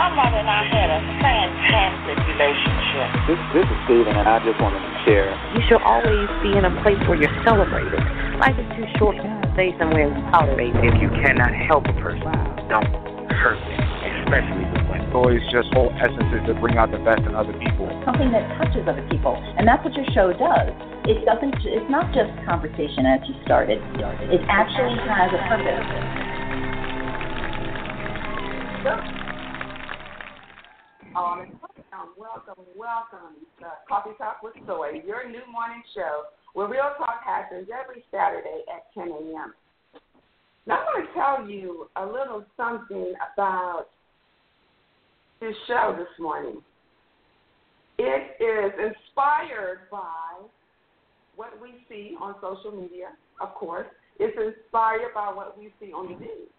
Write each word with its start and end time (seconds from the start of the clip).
My 0.00 0.08
mother 0.16 0.40
and 0.40 0.48
I 0.48 0.64
had 0.64 0.88
a 0.88 1.00
fantastic 1.20 2.16
relationship. 2.24 3.08
This, 3.28 3.36
this 3.52 3.68
is 3.68 3.78
Steven, 3.84 4.16
and 4.16 4.24
I 4.24 4.40
just 4.40 4.56
wanted 4.56 4.80
to 4.80 4.92
share. 5.04 5.28
You 5.52 5.60
should 5.68 5.84
always 5.84 6.24
be 6.40 6.56
in 6.56 6.64
a 6.64 6.72
place 6.80 6.96
where 7.04 7.20
you're 7.20 7.36
celebrated. 7.44 8.00
Life 8.40 8.56
is 8.56 8.64
too 8.80 8.88
short 8.96 9.20
to 9.20 9.28
stay 9.52 9.76
somewhere 9.76 10.08
and 10.08 10.16
tolerate. 10.32 10.72
If 10.80 10.96
you 11.04 11.12
cannot 11.20 11.52
help 11.68 11.84
a 11.84 11.92
person, 12.00 12.32
don't 12.72 12.88
hurt 13.28 13.60
them, 13.60 13.80
especially 14.24 14.64
with 14.72 14.88
women. 14.88 15.12
Always 15.12 15.44
just 15.52 15.68
whole 15.76 15.92
essence 16.00 16.32
is 16.32 16.48
to 16.48 16.56
bring 16.56 16.80
out 16.80 16.88
the 16.96 17.02
best 17.04 17.20
in 17.28 17.36
other 17.36 17.52
people. 17.60 17.84
Something 18.08 18.32
that 18.32 18.48
touches 18.56 18.88
other 18.88 19.04
people, 19.12 19.36
and 19.36 19.68
that's 19.68 19.84
what 19.84 19.92
your 19.92 20.08
show 20.16 20.32
does. 20.32 20.72
It 21.12 21.28
doesn't. 21.28 21.60
It's 21.60 21.92
not 21.92 22.08
just 22.16 22.32
conversation 22.48 23.04
as 23.04 23.20
you 23.28 23.36
started. 23.44 23.84
It 24.32 24.40
actually 24.48 24.96
has 25.12 25.28
a 25.28 25.44
purpose. 25.44 25.84
Um, 31.16 31.48
welcome, 32.16 32.64
welcome 32.76 33.34
to 33.58 33.66
Coffee 33.88 34.10
Talk 34.16 34.44
with 34.44 34.54
Soy, 34.64 35.02
your 35.04 35.28
new 35.28 35.42
morning 35.50 35.82
show 35.92 36.22
where 36.54 36.68
real 36.68 36.92
talk 36.98 37.22
happens 37.24 37.66
every 37.68 38.04
Saturday 38.12 38.62
at 38.72 38.94
10 38.94 39.08
a.m. 39.08 39.52
Now, 40.66 40.78
I'm 40.78 40.86
going 40.94 41.06
to 41.06 41.12
tell 41.14 41.50
you 41.50 41.88
a 41.96 42.06
little 42.06 42.44
something 42.56 43.14
about 43.34 43.86
this 45.40 45.54
show 45.66 45.96
this 45.98 46.06
morning. 46.20 46.62
It 47.98 48.36
is 48.40 48.72
inspired 48.78 49.90
by 49.90 50.46
what 51.34 51.60
we 51.60 51.84
see 51.88 52.14
on 52.20 52.36
social 52.40 52.70
media, 52.70 53.08
of 53.40 53.54
course. 53.54 53.88
It's 54.20 54.36
inspired 54.36 55.12
by 55.12 55.32
what 55.34 55.58
we 55.58 55.72
see 55.80 55.92
on 55.92 56.12
the 56.12 56.20
news. 56.20 56.50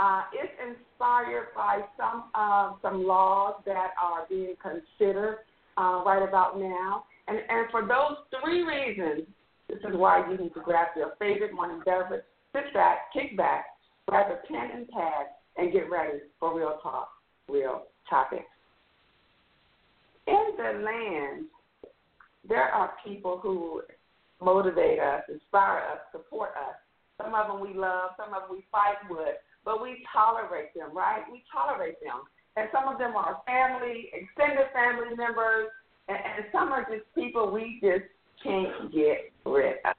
Uh, 0.00 0.22
it's 0.32 0.52
inspired 0.64 1.48
by 1.54 1.80
some 1.98 2.24
uh, 2.34 2.72
some 2.80 3.04
laws 3.04 3.60
that 3.66 3.90
are 4.00 4.26
being 4.30 4.54
considered 4.62 5.40
uh, 5.76 6.02
right 6.06 6.26
about 6.26 6.58
now, 6.58 7.04
and 7.28 7.36
and 7.36 7.70
for 7.70 7.82
those 7.82 8.16
three 8.40 8.62
reasons, 8.62 9.26
this 9.68 9.76
is 9.80 9.94
why 9.94 10.26
you 10.26 10.38
need 10.38 10.54
to 10.54 10.60
grab 10.62 10.88
your 10.96 11.12
favorite 11.18 11.52
morning 11.52 11.82
beverage, 11.84 12.24
sit 12.54 12.72
back, 12.72 13.12
kick 13.12 13.36
back, 13.36 13.66
grab 14.08 14.30
a 14.30 14.46
pen 14.46 14.70
and 14.74 14.88
pad, 14.88 15.26
and 15.58 15.70
get 15.70 15.90
ready 15.90 16.20
for 16.38 16.56
real 16.56 16.78
talk, 16.82 17.10
real 17.46 17.82
topics. 18.08 18.44
In 20.26 20.52
the 20.56 20.82
land, 20.82 21.44
there 22.48 22.70
are 22.70 22.92
people 23.06 23.38
who 23.42 23.82
motivate 24.40 24.98
us, 24.98 25.24
inspire 25.28 25.82
us, 25.92 25.98
support 26.10 26.52
us. 26.56 26.76
Some 27.22 27.34
of 27.34 27.48
them 27.48 27.60
we 27.60 27.78
love, 27.78 28.12
some 28.16 28.32
of 28.32 28.48
them 28.48 28.56
we 28.56 28.64
fight 28.72 28.96
with 29.10 29.36
but 29.64 29.82
we 29.82 30.04
tolerate 30.12 30.72
them, 30.74 30.94
right? 30.94 31.22
We 31.30 31.44
tolerate 31.52 32.00
them. 32.00 32.24
And 32.56 32.68
some 32.72 32.88
of 32.90 32.98
them 32.98 33.14
are 33.14 33.40
family, 33.46 34.10
extended 34.12 34.66
family 34.74 35.14
members, 35.16 35.70
and, 36.08 36.18
and 36.18 36.44
some 36.50 36.72
are 36.72 36.82
just 36.88 37.06
people 37.14 37.50
we 37.50 37.78
just 37.78 38.08
can't 38.42 38.90
get 38.92 39.30
rid 39.46 39.78
of. 39.84 39.94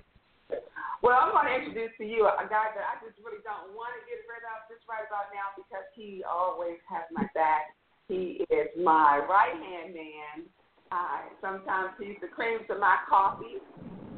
Well, 1.01 1.17
I'm 1.17 1.33
going 1.33 1.49
to 1.49 1.55
introduce 1.57 1.97
to 1.97 2.05
you 2.05 2.29
a 2.29 2.45
guy 2.45 2.69
that 2.77 2.85
I 2.85 3.01
just 3.01 3.17
really 3.25 3.41
don't 3.41 3.73
want 3.73 3.97
to 3.97 4.01
get 4.05 4.21
rid 4.29 4.45
of 4.45 4.69
just 4.69 4.85
right 4.85 5.01
about 5.01 5.33
now 5.33 5.49
because 5.57 5.87
he 5.97 6.21
always 6.21 6.77
has 6.85 7.09
my 7.09 7.25
back. 7.33 7.73
He 8.05 8.45
is 8.53 8.69
my 8.77 9.17
right 9.25 9.57
hand 9.57 9.97
man. 9.97 10.45
Uh, 10.91 11.31
sometimes 11.41 11.97
he's 11.97 12.19
the 12.21 12.27
cream 12.27 12.61
to 12.69 12.77
my 12.77 13.01
coffee. 13.09 13.63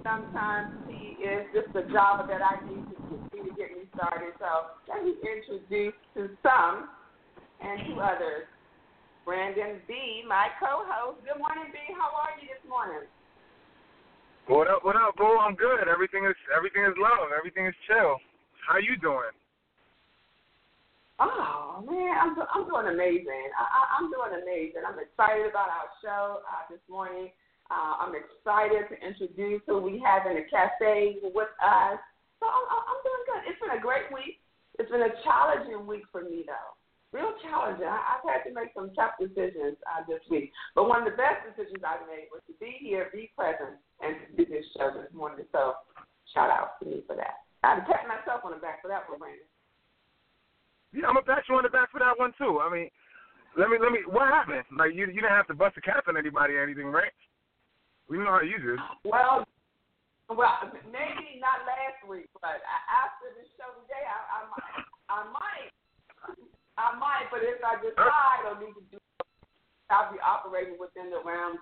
Sometimes 0.03 0.75
he 0.91 1.16
is 1.24 1.47
just 1.56 1.72
the 1.74 1.88
job 1.91 2.28
that 2.28 2.44
I 2.44 2.59
need 2.68 2.84
to 2.91 3.03
to 3.44 3.50
get 3.56 3.72
me 3.72 3.88
started. 3.96 4.36
So 4.40 4.75
let 4.91 5.03
me 5.03 5.16
introduce 5.24 5.96
to 6.16 6.30
some 6.44 6.90
and 7.64 7.80
to 7.88 8.02
others. 8.03 8.47
Brandon 9.25 9.80
B, 9.88 10.24
my 10.28 10.52
co-host. 10.59 11.24
Good 11.24 11.40
morning, 11.40 11.72
B. 11.72 11.80
How 11.96 12.12
are 12.12 12.36
you 12.36 12.52
this 12.52 12.59
morning? 12.68 13.08
What 14.47 14.68
up? 14.68 14.84
What 14.84 15.00
up, 15.00 15.16
boo? 15.16 15.40
I'm 15.40 15.56
good. 15.56 15.88
Everything 15.88 16.28
is 16.28 16.36
everything 16.52 16.84
is 16.84 16.96
love. 17.00 17.31
Everything 17.31 17.68
is 17.68 17.75
chill. 17.88 18.19
How 18.68 18.75
you 18.84 19.00
doing? 19.00 19.31
Oh 21.24 21.80
man, 21.88 22.12
I'm 22.19 22.36
I'm 22.52 22.68
doing 22.68 22.92
amazing. 22.92 23.47
I, 23.56 23.63
I, 23.63 23.81
I'm 23.96 24.12
doing 24.12 24.36
amazing. 24.44 24.84
I'm 24.84 25.00
excited 25.00 25.47
about 25.47 25.72
our 25.72 25.88
show 26.03 26.44
uh, 26.44 26.68
this 26.68 26.84
morning. 26.92 27.31
Uh, 27.73 28.06
I'm 28.06 28.13
excited 28.13 28.85
to 28.85 28.95
introduce 29.01 29.66
who 29.66 29.81
we 29.81 29.97
have 30.06 30.29
in 30.29 30.38
the 30.38 30.45
cafe 30.45 31.17
with 31.25 31.50
us. 31.57 31.97
So 32.38 32.45
I'm, 32.45 32.66
I'm 32.69 33.01
doing 33.01 33.23
good. 33.25 33.41
It's 33.50 33.57
been 33.57 33.73
a 33.73 33.81
great 33.81 34.13
week. 34.13 34.45
It's 34.78 34.94
been 34.94 35.01
a 35.01 35.17
challenging 35.25 35.89
week 35.89 36.06
for 36.13 36.22
me, 36.22 36.45
though. 36.45 36.78
Real 37.09 37.33
challenging. 37.41 37.89
I've 37.89 38.25
had 38.25 38.45
to 38.45 38.53
make 38.53 38.73
some 38.78 38.94
tough 38.94 39.17
decisions 39.17 39.78
uh, 39.89 40.06
this 40.06 40.22
week. 40.29 40.53
But 40.78 40.85
one 40.85 41.01
of 41.01 41.09
the 41.09 41.17
best 41.17 41.45
decisions 41.50 41.81
I've 41.81 42.06
made 42.06 42.29
was 42.29 42.45
to 42.45 42.53
be 42.62 42.78
here, 42.78 43.09
be 43.09 43.33
present, 43.33 43.81
and 44.01 44.17
to 44.22 44.29
do 44.38 44.45
this 44.50 44.66
show 44.78 44.94
this 44.94 45.09
morning. 45.13 45.45
So 45.50 45.81
shout 46.33 46.53
out 46.53 46.78
to 46.81 46.85
me 46.85 47.01
for 47.06 47.17
that. 47.17 47.41
I 47.66 47.73
had 47.73 47.81
to 47.81 47.85
pat 47.89 48.06
myself 48.06 48.45
on 48.45 48.53
the 48.53 48.62
back 48.62 48.81
for 48.81 48.89
that 48.89 49.09
one, 49.09 49.17
Brandon. 49.17 49.45
Yeah, 50.94 51.09
I'm 51.09 51.17
gonna 51.17 51.25
pat 51.25 51.45
you 51.50 51.57
on 51.57 51.66
the 51.66 51.73
back 51.73 51.89
for 51.89 52.01
that 52.01 52.17
one 52.17 52.33
too. 52.38 52.62
I 52.62 52.69
mean, 52.69 52.89
let 53.57 53.69
me 53.69 53.78
let 53.81 53.94
me. 53.94 54.06
What 54.06 54.29
happened? 54.29 54.66
Like 54.78 54.94
you 54.94 55.06
you 55.09 55.22
didn't 55.22 55.38
have 55.38 55.50
to 55.50 55.57
bust 55.57 55.78
a 55.78 55.81
cap 55.81 56.06
on 56.09 56.17
anybody 56.17 56.53
or 56.53 56.62
anything, 56.62 56.89
right? 56.89 57.13
We 58.09 58.18
know 58.19 58.36
how 58.36 58.46
you 58.46 58.59
do. 58.59 58.75
Well, 59.06 59.47
well, 60.30 60.58
maybe 60.88 61.40
not 61.40 61.68
last 61.68 62.02
week, 62.08 62.30
but 62.40 62.59
after 62.90 63.31
the 63.36 63.46
show 63.56 63.69
today, 63.84 64.03
I, 64.08 64.19
I 64.34 64.40
might, 64.50 64.86
I 65.12 65.19
might, 65.31 65.72
I 66.80 66.88
might. 66.97 67.28
But 67.31 67.44
if 67.44 67.59
I 67.63 67.80
decide 67.80 68.42
or 68.47 68.56
need 68.59 68.74
to 68.75 68.86
do, 68.92 69.00
I'll 69.92 70.12
be 70.12 70.19
operating 70.24 70.80
within 70.80 71.12
the 71.12 71.22
realm 71.22 71.59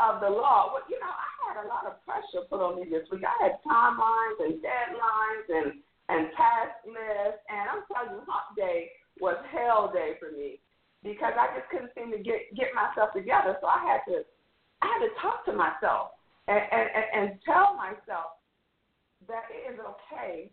of 0.00 0.20
the 0.22 0.30
law. 0.30 0.74
Well, 0.74 0.86
you 0.90 0.98
know, 0.98 1.10
I 1.10 1.30
had 1.46 1.56
a 1.62 1.68
lot 1.68 1.86
of 1.86 2.00
pressure 2.02 2.46
put 2.48 2.62
on 2.62 2.80
me 2.80 2.88
this 2.88 3.06
week. 3.10 3.22
I 3.22 3.36
had 3.38 3.62
timelines 3.62 4.38
and 4.40 4.58
deadlines 4.62 5.46
and 5.50 5.68
and 6.04 6.28
task 6.36 6.84
lists, 6.84 7.40
and 7.48 7.64
I'm 7.64 7.82
telling 7.88 8.20
you, 8.20 8.22
Hump 8.28 8.52
Day 8.56 8.92
was 9.20 9.40
hell 9.48 9.88
day 9.88 10.20
for 10.20 10.28
me 10.36 10.60
because 11.00 11.32
I 11.32 11.48
just 11.56 11.68
couldn't 11.72 11.96
seem 11.96 12.12
to 12.12 12.20
get 12.20 12.52
get 12.56 12.76
myself 12.76 13.16
together. 13.16 13.56
So 13.60 13.66
I 13.68 13.80
had 13.80 14.00
to, 14.12 14.24
I 14.84 14.86
had 14.92 15.00
to 15.08 15.12
talk 15.16 15.44
to 15.48 15.52
myself 15.56 16.12
and, 16.46 16.60
and, 16.60 16.88
and 17.16 17.26
tell 17.40 17.72
myself 17.72 18.36
that 19.26 19.48
it 19.48 19.72
is 19.72 19.80
okay 19.80 20.52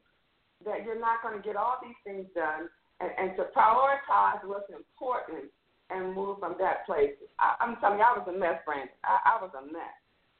that 0.63 0.85
you're 0.85 0.99
not 0.99 1.19
going 1.19 1.35
to 1.35 1.43
get 1.43 1.59
all 1.59 1.75
these 1.83 1.97
things 2.07 2.27
done 2.31 2.71
and, 3.01 3.11
and 3.19 3.35
to 3.35 3.51
prioritize 3.51 4.39
what's 4.45 4.71
important 4.71 5.51
and 5.89 6.15
move 6.15 6.39
from 6.39 6.55
that 6.59 6.85
place. 6.85 7.11
I, 7.39 7.59
I'm 7.59 7.75
telling 7.83 7.99
you, 7.99 8.05
I 8.07 8.15
was 8.15 8.27
a 8.31 8.37
mess, 8.37 8.63
Brandon. 8.63 8.95
I, 9.03 9.35
I 9.35 9.43
was 9.43 9.51
a 9.51 9.65
mess. 9.67 9.97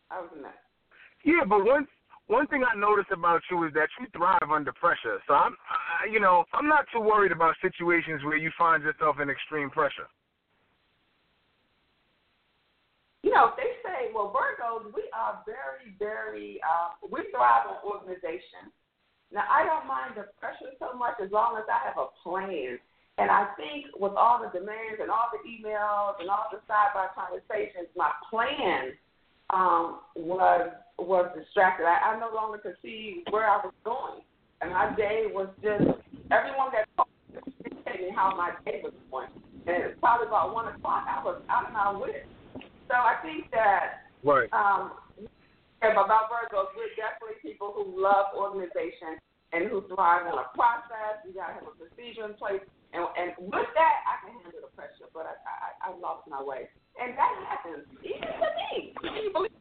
I 0.08 0.22
was 0.22 0.30
a 0.32 0.40
mess. 0.40 0.56
Yeah, 1.26 1.44
but 1.44 1.66
one 1.66 1.86
one 2.28 2.48
thing 2.48 2.64
I 2.64 2.80
noticed 2.80 3.12
about 3.12 3.42
you 3.52 3.66
is 3.68 3.74
that 3.74 3.90
you 4.00 4.08
thrive 4.16 4.48
under 4.50 4.72
pressure. 4.72 5.20
So 5.28 5.34
I'm, 5.34 5.52
I, 5.52 6.08
you 6.10 6.22
know, 6.22 6.46
I'm 6.54 6.68
not 6.68 6.86
too 6.94 7.02
worried 7.02 7.34
about 7.34 7.56
situations 7.62 8.24
where 8.24 8.38
you 8.38 8.52
find 8.58 8.84
yourself 8.84 9.18
in 9.22 9.30
extreme 9.30 9.70
pressure. 9.70 10.08
You 13.32 13.40
know, 13.40 13.56
they 13.56 13.80
say, 13.80 14.12
well, 14.12 14.36
Virgos, 14.36 14.92
we 14.92 15.08
are 15.16 15.40
very, 15.48 15.96
very, 15.96 16.60
uh, 16.68 17.00
we 17.08 17.24
thrive 17.32 17.64
on 17.64 17.80
organization. 17.80 18.68
Now, 19.32 19.48
I 19.48 19.64
don't 19.64 19.88
mind 19.88 20.20
the 20.20 20.28
pressure 20.36 20.76
so 20.84 21.00
much 21.00 21.16
as 21.24 21.32
long 21.32 21.56
as 21.56 21.64
I 21.72 21.80
have 21.88 21.96
a 21.96 22.12
plan. 22.28 22.76
And 23.18 23.32
I 23.32 23.48
think 23.56 23.88
with 23.96 24.20
all 24.20 24.44
the 24.44 24.52
demands 24.52 25.00
and 25.00 25.08
all 25.08 25.32
the 25.32 25.40
emails 25.48 26.20
and 26.20 26.28
all 26.28 26.52
the 26.52 26.60
side 26.68 26.92
conversations, 27.16 27.88
my 27.96 28.12
plan 28.28 29.00
um, 29.50 30.04
was 30.16 30.68
was 31.00 31.32
distracted. 31.32 31.88
I, 31.88 32.12
I 32.12 32.20
no 32.20 32.36
longer 32.36 32.58
could 32.58 32.76
see 32.82 33.24
where 33.32 33.48
I 33.48 33.64
was 33.64 33.74
going, 33.84 34.22
and 34.60 34.72
my 34.72 34.94
day 34.96 35.26
was 35.32 35.48
just 35.64 35.84
everyone 36.32 36.72
that 36.76 36.88
told 36.96 37.08
me 37.32 38.12
how 38.16 38.36
my 38.36 38.52
day 38.66 38.82
was 38.84 38.94
going. 39.10 39.28
And 39.68 39.92
it's 39.92 40.00
probably 40.00 40.28
about 40.28 40.54
one 40.54 40.68
o'clock. 40.68 41.06
I 41.08 41.24
was 41.24 41.42
out 41.50 41.68
of 41.68 41.74
my 41.74 41.92
wits. 41.96 42.28
So 42.92 43.00
I 43.00 43.16
think 43.24 43.48
that 43.56 44.12
right. 44.20 44.52
um, 44.52 45.00
about 45.80 46.28
Virgos, 46.28 46.76
we're 46.76 46.92
definitely 47.00 47.40
people 47.40 47.72
who 47.72 47.88
love 47.96 48.36
organization. 48.36 49.16
and 49.54 49.68
who 49.68 49.84
thrive 49.92 50.28
on 50.28 50.40
a 50.40 50.48
process. 50.56 51.20
You 51.28 51.36
got 51.36 51.48
to 51.52 51.54
have 51.60 51.68
a 51.68 51.76
procedure 51.76 52.24
in 52.24 52.36
place. 52.40 52.64
And, 52.94 53.04
and 53.16 53.30
with 53.52 53.68
that, 53.76 53.96
I 54.08 54.20
can 54.24 54.36
handle 54.40 54.64
the 54.64 54.72
pressure, 54.76 55.12
but 55.12 55.28
I, 55.28 55.36
I, 55.44 55.92
I 55.92 56.00
lost 56.00 56.28
my 56.28 56.44
way. 56.44 56.68
And 57.00 57.16
that 57.16 57.32
happens, 57.48 57.84
even 58.04 58.28
to 58.28 58.48
me. 58.60 58.96
Can 59.00 59.16
you 59.24 59.32
believe 59.32 59.52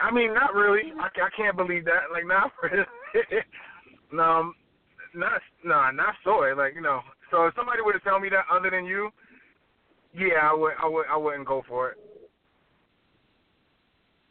I 0.00 0.10
mean, 0.10 0.34
not 0.34 0.54
really. 0.54 0.90
I, 0.98 1.06
I 1.06 1.30
can't 1.36 1.56
believe 1.56 1.84
that. 1.86 2.10
Like, 2.12 2.26
not 2.26 2.50
for 2.58 2.68
no, 4.12 4.52
not 5.14 5.40
no, 5.64 5.90
not 5.94 6.14
soy. 6.24 6.54
Like, 6.56 6.74
you 6.74 6.82
know. 6.82 7.00
So 7.30 7.46
if 7.46 7.54
somebody 7.54 7.78
would 7.80 7.94
have 7.94 8.04
told 8.04 8.22
me 8.22 8.28
that 8.30 8.44
other 8.50 8.70
than 8.70 8.84
you, 8.84 9.10
yeah, 10.14 10.50
I 10.50 10.54
would, 10.54 10.72
I 10.80 10.86
would, 10.88 11.06
I 11.10 11.16
wouldn't 11.16 11.46
go 11.46 11.62
for 11.68 11.90
it. 11.90 11.98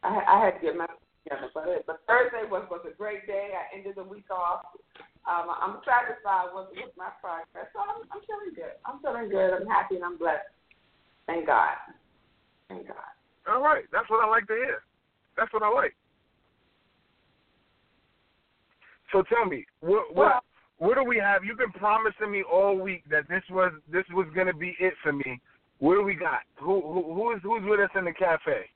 I, 0.04 0.22
I 0.28 0.46
had 0.46 0.60
to 0.60 0.62
get 0.62 0.76
my 0.78 0.88
together, 1.24 1.50
but 1.54 1.68
it, 1.68 1.84
but 1.88 2.02
Thursday 2.08 2.44
was 2.50 2.68
was 2.70 2.86
a 2.88 2.96
great 2.96 3.26
day. 3.28 3.52
I 3.56 3.76
ended 3.76 3.96
the 3.96 4.04
week 4.04 4.26
off. 4.32 4.66
Um, 5.26 5.48
I'm 5.50 5.80
satisfied 5.88 6.52
with 6.54 6.68
with 6.76 6.92
my 6.98 7.10
progress, 7.22 7.72
so 7.74 7.80
I'm, 7.80 8.04
I'm 8.12 8.22
feeling 8.28 8.54
good. 8.56 8.76
I'm 8.86 9.00
feeling 9.00 9.30
good. 9.30 9.54
I'm 9.54 9.68
happy 9.68 9.96
and 9.96 10.04
I'm 10.04 10.18
blessed. 10.18 10.52
Thank 11.28 11.48
God. 11.48 11.76
Thank 12.68 12.88
God. 12.88 13.14
All 13.48 13.62
right, 13.62 13.86
that's 13.92 14.10
what 14.10 14.24
I 14.24 14.30
like 14.30 14.48
to 14.48 14.54
hear. 14.54 14.84
That's 15.38 15.52
what 15.54 15.64
I 15.64 15.70
like. 15.70 15.96
So 19.12 19.24
tell 19.24 19.46
me, 19.46 19.66
what 19.80 20.14
what 20.14 20.16
Well- 20.16 20.44
what 20.80 20.96
do 20.96 21.04
we 21.04 21.18
have? 21.18 21.46
You've 21.46 21.60
been 21.60 21.72
promising 21.72 22.32
me 22.32 22.44
all 22.44 22.76
week 22.78 23.04
that 23.10 23.30
this 23.30 23.44
was 23.50 23.72
this 23.88 24.04
was 24.14 24.28
gonna 24.36 24.54
be 24.54 24.76
it 24.80 24.94
for 25.02 25.14
me. 25.14 25.40
What 25.84 25.96
do 25.96 26.04
we 26.04 26.16
got? 26.16 26.40
Who 26.62 26.80
who 26.80 27.14
who 27.14 27.34
is 27.34 27.42
who's 27.44 27.62
with 27.66 27.82
us 27.82 27.90
in 27.98 28.06
the 28.06 28.14
cafe? 28.14 28.72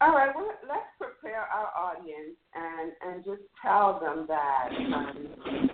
All 0.00 0.14
right, 0.14 0.30
well, 0.36 0.52
let's 0.68 0.86
prepare 1.00 1.40
our 1.40 1.66
audience 1.76 2.38
and 2.54 2.92
and 3.02 3.24
just 3.24 3.42
tell 3.60 3.98
them 3.98 4.26
that 4.28 4.68
um, 4.94 5.70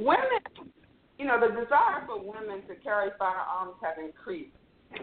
women, 0.00 0.40
you 1.18 1.26
know, 1.26 1.38
the 1.38 1.48
desire 1.48 2.06
for 2.06 2.20
women 2.20 2.66
to 2.66 2.74
carry 2.76 3.10
firearms 3.18 3.74
has 3.82 3.96
increased, 4.02 4.56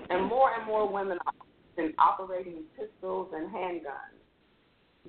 and 0.09 0.25
more 0.25 0.55
and 0.57 0.65
more 0.65 0.91
women 0.91 1.19
are 1.23 1.83
in 1.85 1.94
operating 1.99 2.63
pistols 2.75 3.29
and 3.35 3.47
handguns. 3.53 4.17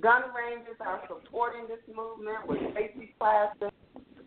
Gun 0.02 0.24
ranges 0.36 0.76
are 0.80 1.00
supporting 1.08 1.68
this 1.68 1.80
movement 1.88 2.46
with 2.46 2.58
safety 2.74 3.14
classes, 3.18 3.71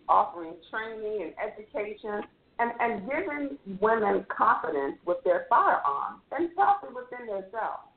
offering 0.08 0.54
training 0.70 1.32
and 1.32 1.34
education, 1.40 2.22
and, 2.60 2.72
and 2.80 3.10
giving 3.10 3.58
women 3.82 4.26
confidence 4.36 4.96
with 5.06 5.18
their 5.24 5.46
firearms 5.50 6.22
and 6.32 6.50
self 6.56 6.78
within 6.84 7.28
themselves. 7.28 7.92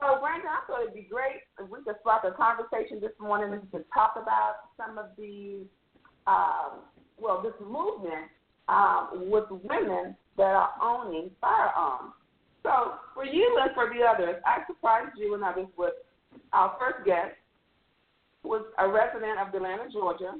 So, 0.00 0.18
Brandon, 0.20 0.48
I 0.48 0.66
thought 0.66 0.82
it'd 0.82 0.94
be 0.94 1.06
great 1.10 1.44
if 1.58 1.68
we 1.68 1.84
could 1.84 1.96
start 2.00 2.24
a 2.24 2.32
conversation 2.32 3.00
this 3.00 3.12
morning 3.20 3.60
to 3.72 3.84
talk 3.92 4.14
about 4.16 4.72
some 4.76 4.96
of 4.96 5.06
these, 5.16 5.66
um, 6.26 6.80
well, 7.20 7.42
this 7.42 7.52
movement 7.60 8.32
um, 8.68 9.28
with 9.30 9.44
women 9.50 10.16
that 10.38 10.54
are 10.56 10.70
owning 10.80 11.30
firearms. 11.40 12.12
So, 12.62 12.94
for 13.14 13.24
you 13.24 13.58
and 13.60 13.74
for 13.74 13.92
the 13.92 14.04
others, 14.04 14.40
I 14.46 14.64
surprised 14.66 15.18
you 15.18 15.34
and 15.34 15.44
others 15.44 15.68
with 15.76 15.94
our 16.52 16.76
first 16.80 17.06
guest, 17.06 17.36
who 18.42 18.50
was 18.50 18.64
a 18.78 18.88
resident 18.88 19.38
of 19.38 19.54
Atlanta, 19.54 19.90
Georgia. 19.92 20.32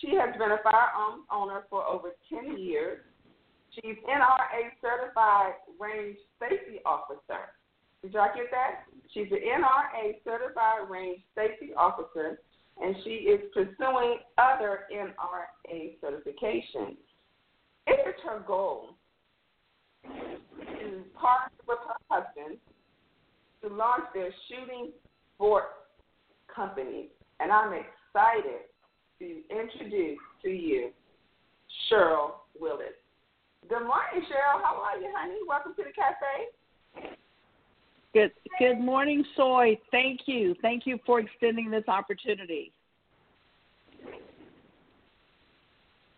She 0.00 0.14
has 0.16 0.34
been 0.38 0.50
a 0.50 0.58
firearms 0.62 1.24
owner 1.32 1.62
for 1.70 1.86
over 1.86 2.10
10 2.28 2.58
years. 2.58 3.00
She's 3.74 3.96
NRA 4.08 4.70
certified 4.80 5.54
range 5.78 6.16
safety 6.38 6.80
officer. 6.84 7.54
Did 8.02 8.12
y'all 8.12 8.28
get 8.34 8.50
that? 8.50 8.84
She's 9.12 9.30
an 9.30 9.38
NRA 9.38 10.16
certified 10.24 10.90
range 10.90 11.20
safety 11.34 11.72
officer, 11.76 12.40
and 12.82 12.94
she 13.04 13.10
is 13.10 13.40
pursuing 13.52 14.18
other 14.36 14.80
NRA 14.92 15.96
certifications. 16.02 16.96
It 17.86 18.00
is 18.08 18.14
her 18.26 18.44
goal 18.46 18.96
to 20.04 21.04
partner 21.14 21.58
with 21.66 21.78
her 21.86 21.96
husband 22.10 22.58
to 23.62 23.68
launch 23.68 24.04
their 24.12 24.30
shooting 24.48 24.92
sports 25.34 25.72
company. 26.54 27.08
And 27.40 27.50
I'm 27.50 27.72
excited 27.72 28.68
to 29.18 29.40
introduce 29.50 30.18
to 30.42 30.48
you 30.48 30.90
Sherryl 31.90 32.32
Willis. 32.58 32.94
Good 33.68 33.80
morning, 33.80 34.28
Sherryl. 34.28 34.62
How 34.62 34.82
are 34.82 35.00
you, 35.00 35.10
honey? 35.16 35.38
Welcome 35.48 35.74
to 35.76 35.82
the 35.82 35.92
cafe. 35.92 37.14
Good 38.12 38.32
good 38.58 38.80
morning, 38.80 39.24
Soy. 39.36 39.78
Thank 39.90 40.20
you. 40.26 40.54
Thank 40.62 40.86
you 40.86 40.98
for 41.04 41.20
extending 41.20 41.70
this 41.70 41.84
opportunity. 41.88 42.72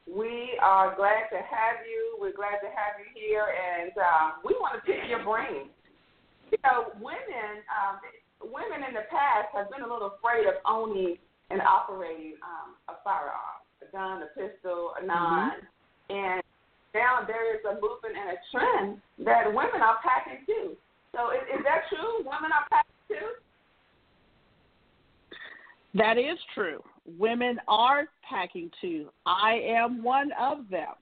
We 0.06 0.58
are 0.62 0.94
glad 0.94 1.28
to 1.32 1.36
have 1.36 1.84
you. 1.88 2.16
We're 2.20 2.36
glad 2.36 2.60
to 2.62 2.68
have 2.68 3.00
you 3.00 3.10
here, 3.14 3.46
and 3.48 3.92
um, 3.98 4.32
we 4.44 4.54
want 4.60 4.74
to 4.74 4.80
pick 4.80 5.08
your 5.08 5.24
brain. 5.24 5.68
You 6.52 6.58
know, 6.62 6.92
women, 7.00 7.64
um, 7.72 7.98
women 8.40 8.86
in 8.86 8.94
the 8.94 9.08
past 9.10 9.48
have 9.54 9.70
been 9.70 9.82
a 9.82 9.92
little 9.92 10.14
afraid 10.14 10.46
of 10.46 10.54
owning 10.64 11.16
and 11.50 11.60
operating 11.62 12.34
um, 12.42 12.74
a 12.88 12.98
firearm, 13.04 13.62
a 13.82 13.90
gun, 13.92 14.22
a 14.22 14.28
pistol, 14.38 14.92
a 15.00 15.06
9 15.06 15.52
and 16.08 16.42
now 16.94 17.20
there 17.26 17.54
is 17.54 17.60
a 17.64 17.74
movement 17.74 18.14
and 18.16 18.30
a 18.30 18.40
trend 18.50 18.98
that 19.24 19.46
women 19.46 19.82
are 19.82 19.98
packing 20.02 20.44
too. 20.46 20.76
So 21.12 21.30
is, 21.30 21.58
is 21.58 21.64
that 21.64 21.82
true? 21.88 22.18
Women 22.18 22.50
are 22.52 22.66
packing 22.70 22.92
too. 23.08 23.26
That 25.94 26.18
is 26.18 26.38
true. 26.54 26.82
Women 27.18 27.58
are 27.68 28.04
packing 28.28 28.70
too. 28.80 29.08
I 29.24 29.60
am 29.64 30.02
one 30.02 30.30
of 30.40 30.68
them 30.70 30.94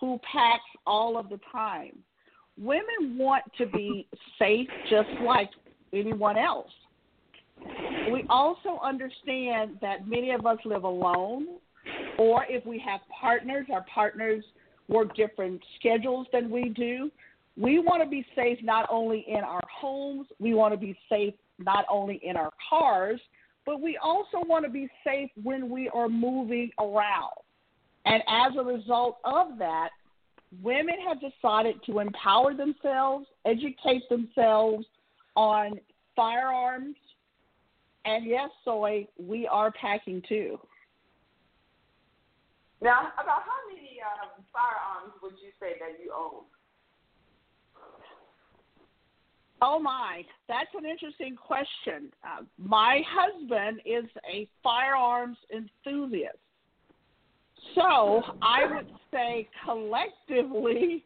who 0.00 0.18
packs 0.30 0.62
all 0.86 1.16
of 1.18 1.28
the 1.28 1.40
time. 1.50 1.98
Women 2.58 3.16
want 3.16 3.44
to 3.58 3.66
be 3.66 4.06
safe 4.38 4.68
just 4.90 5.08
like 5.24 5.50
anyone 5.92 6.36
else. 6.36 6.70
We 8.10 8.24
also 8.28 8.80
understand 8.82 9.78
that 9.80 10.08
many 10.08 10.32
of 10.32 10.46
us 10.46 10.58
live 10.64 10.84
alone, 10.84 11.46
or 12.18 12.44
if 12.48 12.64
we 12.66 12.78
have 12.80 13.00
partners, 13.20 13.66
our 13.72 13.84
partners 13.92 14.44
work 14.88 15.14
different 15.14 15.60
schedules 15.78 16.26
than 16.32 16.50
we 16.50 16.70
do. 16.70 17.10
We 17.56 17.78
want 17.78 18.02
to 18.02 18.08
be 18.08 18.26
safe 18.34 18.58
not 18.62 18.88
only 18.90 19.24
in 19.28 19.40
our 19.40 19.62
homes, 19.70 20.26
we 20.40 20.54
want 20.54 20.72
to 20.72 20.78
be 20.78 20.98
safe 21.08 21.34
not 21.58 21.84
only 21.90 22.20
in 22.22 22.36
our 22.36 22.50
cars, 22.68 23.20
but 23.64 23.80
we 23.80 23.98
also 24.02 24.46
want 24.46 24.64
to 24.64 24.70
be 24.70 24.88
safe 25.04 25.30
when 25.42 25.70
we 25.70 25.88
are 25.90 26.08
moving 26.08 26.70
around. 26.80 27.32
And 28.04 28.22
as 28.28 28.52
a 28.58 28.64
result 28.64 29.18
of 29.24 29.58
that, 29.58 29.90
women 30.62 30.96
have 31.06 31.18
decided 31.20 31.76
to 31.86 32.00
empower 32.00 32.54
themselves, 32.54 33.26
educate 33.44 34.08
themselves 34.08 34.84
on 35.36 35.78
firearms. 36.16 36.96
And 38.04 38.26
yes, 38.26 38.50
Soy, 38.64 39.06
we 39.18 39.46
are 39.46 39.70
packing 39.72 40.22
too. 40.28 40.58
Now, 42.80 43.12
about 43.14 43.42
how 43.44 43.60
many 43.72 44.00
um, 44.02 44.44
firearms 44.52 45.14
would 45.22 45.34
you 45.42 45.50
say 45.60 45.78
that 45.78 46.02
you 46.02 46.12
own? 46.12 46.42
Oh 49.64 49.78
my, 49.78 50.24
that's 50.48 50.70
an 50.76 50.84
interesting 50.84 51.36
question. 51.36 52.12
Uh, 52.24 52.42
my 52.58 53.00
husband 53.08 53.80
is 53.86 54.04
a 54.28 54.48
firearms 54.64 55.36
enthusiast. 55.54 56.36
So 57.76 58.22
I 58.42 58.66
would 58.66 58.90
say 59.12 59.48
collectively, 59.64 61.04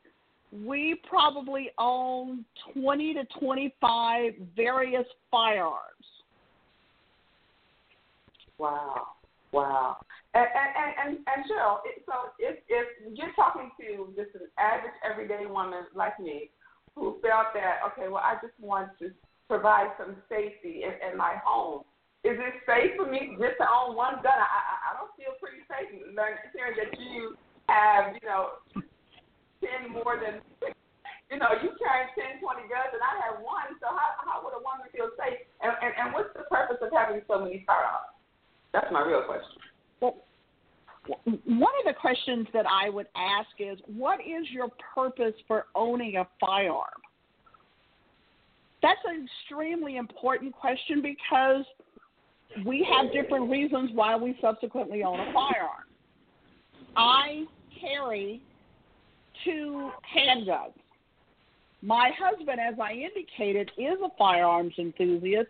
we 0.64 0.98
probably 1.06 1.68
own 1.78 2.46
20 2.72 3.14
to 3.14 3.24
25 3.38 4.32
various 4.56 5.06
firearms. 5.30 5.95
Wow, 8.58 9.20
wow. 9.52 9.96
And 10.32 10.48
and 10.48 10.92
and, 10.96 11.10
and, 11.28 11.40
Sherryl, 11.44 11.84
so 12.08 12.32
if 12.38 12.56
if 12.68 12.88
you're 13.12 13.32
talking 13.36 13.70
to 13.80 14.12
just 14.16 14.32
an 14.34 14.48
average 14.56 14.96
everyday 15.04 15.44
woman 15.44 15.84
like 15.94 16.18
me, 16.18 16.50
who 16.96 17.20
felt 17.20 17.52
that 17.52 17.84
okay, 17.92 18.08
well, 18.08 18.24
I 18.24 18.40
just 18.40 18.56
want 18.60 18.96
to 19.00 19.12
provide 19.48 19.92
some 20.00 20.16
safety 20.28 20.88
in, 20.88 20.96
in 21.04 21.16
my 21.16 21.36
home. 21.44 21.84
Is 22.24 22.40
it 22.40 22.56
safe 22.64 22.96
for 22.96 23.06
me 23.06 23.36
just 23.38 23.60
to 23.60 23.68
own 23.68 23.94
one 23.94 24.24
gun? 24.24 24.34
I 24.34 24.48
I, 24.48 24.74
I 24.88 24.90
don't 24.96 25.12
feel 25.20 25.36
pretty 25.36 25.60
safe 25.68 25.92
learning 26.16 26.40
hearing 26.56 26.80
that 26.80 26.96
you 26.96 27.36
have 27.68 28.16
you 28.16 28.24
know 28.24 28.56
ten 29.60 29.92
more 29.92 30.16
than 30.16 30.40
you 31.28 31.36
know 31.36 31.52
you 31.60 31.76
carry 31.76 32.08
10, 32.16 32.40
20 32.40 32.72
guns 32.72 32.92
and 32.96 33.04
I 33.04 33.14
have 33.28 33.44
one. 33.44 33.76
So 33.84 33.92
how 33.92 34.16
how 34.24 34.40
would 34.40 34.56
a 34.56 34.62
woman 34.64 34.88
feel 34.96 35.12
safe? 35.20 35.44
And 35.60 35.76
and, 35.84 35.92
and 35.92 36.06
what's 36.16 36.32
the 36.32 36.48
purpose 36.48 36.80
of 36.80 36.88
having 36.88 37.20
so 37.28 37.44
many 37.44 37.60
firearms? 37.68 38.15
That's 38.76 38.92
my 38.92 39.00
real 39.00 39.22
question. 39.22 39.58
Well, 40.02 40.16
one 41.46 41.72
of 41.80 41.86
the 41.86 41.94
questions 41.98 42.46
that 42.52 42.66
I 42.70 42.90
would 42.90 43.06
ask 43.16 43.48
is, 43.58 43.78
what 43.86 44.20
is 44.20 44.50
your 44.50 44.68
purpose 44.94 45.32
for 45.48 45.64
owning 45.74 46.16
a 46.16 46.28
firearm? 46.38 47.00
That's 48.82 49.00
an 49.06 49.26
extremely 49.26 49.96
important 49.96 50.52
question 50.52 51.00
because 51.00 51.64
we 52.66 52.86
have 52.92 53.12
different 53.12 53.50
reasons 53.50 53.92
why 53.94 54.14
we 54.14 54.36
subsequently 54.42 55.02
own 55.02 55.20
a 55.20 55.32
firearm. 55.32 55.86
I 56.98 57.44
carry 57.80 58.42
two 59.42 59.90
handguns. 60.14 60.74
My 61.80 62.10
husband, 62.18 62.58
as 62.60 62.78
I 62.78 62.92
indicated, 62.92 63.70
is 63.78 63.96
a 64.04 64.10
firearms 64.18 64.74
enthusiast, 64.78 65.48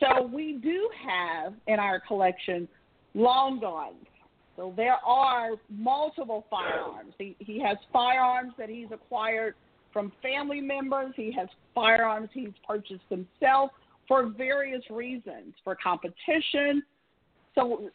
so 0.00 0.22
we 0.22 0.58
do 0.62 0.88
have 1.06 1.54
in 1.66 1.78
our 1.78 2.00
collection 2.00 2.68
long 3.14 3.60
guns. 3.60 4.06
So 4.56 4.72
there 4.76 4.98
are 5.04 5.52
multiple 5.70 6.46
firearms. 6.50 7.14
He 7.18 7.36
he 7.38 7.60
has 7.60 7.78
firearms 7.92 8.52
that 8.58 8.68
he's 8.68 8.88
acquired 8.92 9.54
from 9.92 10.12
family 10.22 10.60
members. 10.60 11.12
He 11.16 11.32
has 11.32 11.48
firearms 11.74 12.28
he's 12.32 12.50
purchased 12.66 13.04
himself 13.08 13.70
for 14.08 14.26
various 14.26 14.82
reasons, 14.90 15.54
for 15.64 15.76
competition. 15.82 16.82
So 17.54 17.90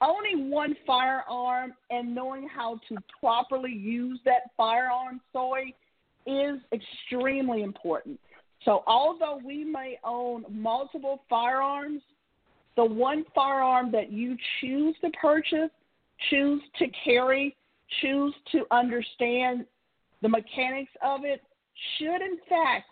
owning 0.00 0.50
one 0.50 0.76
firearm 0.86 1.72
and 1.90 2.14
knowing 2.14 2.48
how 2.48 2.78
to 2.88 2.96
properly 3.20 3.72
use 3.72 4.20
that 4.24 4.50
firearm, 4.56 5.20
soy, 5.32 5.72
is 6.26 6.60
extremely 6.72 7.62
important. 7.62 8.18
So, 8.64 8.82
although 8.86 9.40
we 9.44 9.64
may 9.64 9.98
own 10.04 10.44
multiple 10.50 11.22
firearms, 11.28 12.00
the 12.76 12.84
one 12.84 13.24
firearm 13.34 13.92
that 13.92 14.10
you 14.10 14.36
choose 14.60 14.96
to 15.02 15.10
purchase, 15.10 15.70
choose 16.30 16.62
to 16.78 16.86
carry, 17.04 17.56
choose 18.00 18.34
to 18.52 18.64
understand 18.70 19.66
the 20.22 20.28
mechanics 20.28 20.90
of 21.04 21.24
it, 21.24 21.42
should 21.98 22.22
in 22.22 22.38
fact 22.48 22.86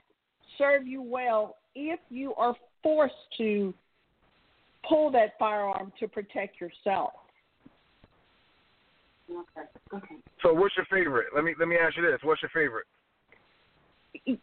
serve 0.58 0.86
you 0.86 1.02
well 1.02 1.56
if 1.74 1.98
you 2.10 2.34
are 2.34 2.54
forced 2.82 3.14
to 3.38 3.72
pull 4.86 5.10
that 5.12 5.38
firearm 5.38 5.92
to 5.98 6.08
protect 6.08 6.60
yourself. 6.60 7.12
Okay. 9.30 9.68
Okay. 9.94 10.14
So, 10.42 10.52
what's 10.52 10.76
your 10.76 10.86
favorite? 10.90 11.28
Let 11.34 11.44
me 11.44 11.54
let 11.58 11.68
me 11.68 11.76
ask 11.76 11.96
you 11.96 12.02
this: 12.02 12.18
What's 12.22 12.42
your 12.42 12.50
favorite? 12.50 12.84
You 14.26 14.36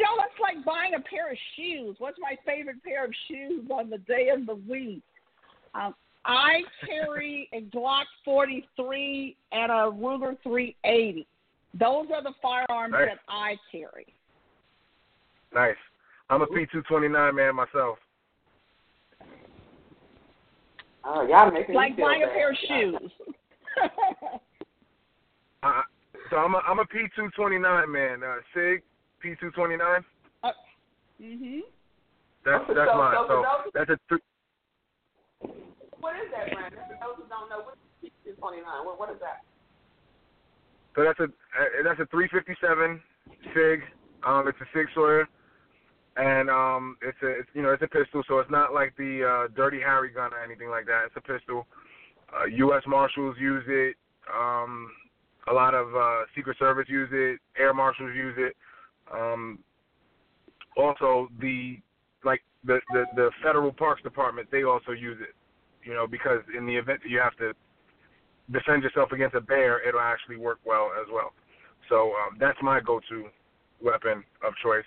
know, 0.00 0.16
that's 0.18 0.40
like 0.40 0.64
buying 0.64 0.94
a 0.94 1.00
pair 1.00 1.30
of 1.30 1.38
shoes. 1.56 1.96
What's 1.98 2.18
my 2.20 2.36
favorite 2.44 2.82
pair 2.82 3.04
of 3.04 3.12
shoes 3.28 3.64
on 3.70 3.88
the 3.88 3.98
day 3.98 4.30
of 4.30 4.46
the 4.46 4.56
week? 4.68 5.02
Um, 5.74 5.94
I 6.24 6.62
carry 6.84 7.48
a 7.52 7.62
Glock 7.62 8.04
43 8.24 9.36
and 9.52 9.70
a 9.70 9.90
Ruger 9.92 10.36
380. 10.42 11.26
Those 11.78 12.06
are 12.12 12.22
the 12.22 12.32
firearms 12.42 12.92
nice. 12.92 13.08
that 13.10 13.18
I 13.28 13.56
carry. 13.70 14.06
Nice. 15.54 15.76
I'm 16.28 16.42
a 16.42 16.46
P229 16.46 17.34
man 17.34 17.54
myself. 17.54 17.98
Oh, 21.04 21.24
y'all 21.28 21.52
making 21.52 21.74
like 21.74 21.96
buying 21.96 22.22
bad. 22.22 22.30
a 22.30 22.32
pair 22.32 22.50
of 22.50 22.56
shoes. 22.68 23.10
Uh, 25.62 25.82
so 26.30 26.36
I'm 26.36 26.54
a 26.54 26.58
I'm 26.58 26.78
a 26.78 26.84
P229 26.84 27.88
man. 27.88 28.22
Uh, 28.22 28.36
Sig 28.54 28.82
P229. 29.34 30.04
uh, 30.44 30.52
mhm. 31.20 31.60
That's 32.44 32.66
So- 32.66 32.74
that's 32.74 32.90
so- 32.90 32.96
mine. 32.98 33.14
so 33.14 33.26
So 33.28 33.70
that's 33.74 33.90
a 33.90 33.98
th- 34.08 34.22
What 35.98 36.14
is 36.16 36.30
that, 36.30 36.52
Brandon? 36.52 36.80
For 36.88 36.98
those 37.00 37.16
who 37.16 37.24
don't 37.28 37.50
know, 37.50 37.60
what 37.62 37.76
is 38.02 38.10
P229? 38.24 38.84
What, 38.84 38.98
what 38.98 39.10
is 39.10 39.18
that? 39.20 39.42
so 40.94 41.02
that's 41.04 41.20
a 41.20 41.24
uh, 41.24 41.82
that's 41.84 42.00
a 42.00 42.06
357 42.06 43.02
Sig. 43.54 43.82
Um, 44.24 44.48
it's 44.48 44.58
a 44.60 44.66
Sig 44.72 44.86
Sauer, 44.94 45.28
and 46.16 46.48
um, 46.48 46.96
it's 47.02 47.18
a 47.22 47.26
it's, 47.40 47.48
you 47.54 47.62
know 47.62 47.70
it's 47.72 47.82
a 47.82 47.88
pistol, 47.88 48.22
so 48.28 48.38
it's 48.38 48.50
not 48.50 48.72
like 48.72 48.96
the 48.96 49.22
uh, 49.24 49.48
Dirty 49.54 49.80
Harry 49.80 50.10
gun 50.10 50.32
or 50.32 50.42
anything 50.42 50.70
like 50.70 50.86
that. 50.86 51.04
It's 51.06 51.16
a 51.16 51.20
pistol. 51.20 51.66
Uh, 52.32 52.46
U.S. 52.46 52.82
Marshals 52.86 53.36
use 53.38 53.64
it. 53.68 53.96
Um, 54.32 54.90
a 55.48 55.52
lot 55.52 55.74
of 55.74 55.94
uh, 55.94 56.22
Secret 56.34 56.56
Service 56.58 56.88
use 56.88 57.08
it. 57.12 57.38
Air 57.58 57.72
Marshals 57.74 58.14
use 58.16 58.34
it. 58.38 58.56
Um, 59.12 59.58
also, 60.76 61.28
the 61.40 61.78
like 62.24 62.42
the, 62.64 62.80
the 62.92 63.04
the 63.14 63.30
Federal 63.42 63.72
Parks 63.72 64.02
Department 64.02 64.48
they 64.50 64.64
also 64.64 64.92
use 64.92 65.18
it. 65.20 65.34
You 65.86 65.94
know, 65.94 66.06
because 66.06 66.40
in 66.56 66.66
the 66.66 66.74
event 66.74 67.00
that 67.04 67.08
you 67.10 67.20
have 67.20 67.36
to 67.36 67.52
defend 68.50 68.82
yourself 68.82 69.12
against 69.12 69.36
a 69.36 69.40
bear, 69.40 69.86
it'll 69.86 70.00
actually 70.00 70.36
work 70.36 70.58
well 70.64 70.90
as 71.00 71.06
well. 71.12 71.32
So 71.88 72.10
um, 72.10 72.36
that's 72.40 72.58
my 72.62 72.80
go-to 72.80 73.26
weapon 73.80 74.24
of 74.44 74.52
choice, 74.62 74.84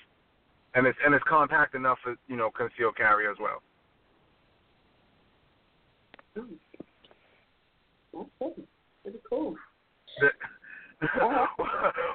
and 0.75 0.85
it's 0.85 0.97
and 1.05 1.13
it's 1.15 1.23
compact 1.27 1.75
enough 1.75 1.97
for 2.03 2.15
you 2.27 2.35
know 2.35 2.49
concealed 2.51 2.97
carry 2.97 3.27
as 3.27 3.38
well. 3.39 3.61
That's 8.13 8.29
pretty, 8.39 8.63
pretty 9.03 9.19
cool. 9.29 9.55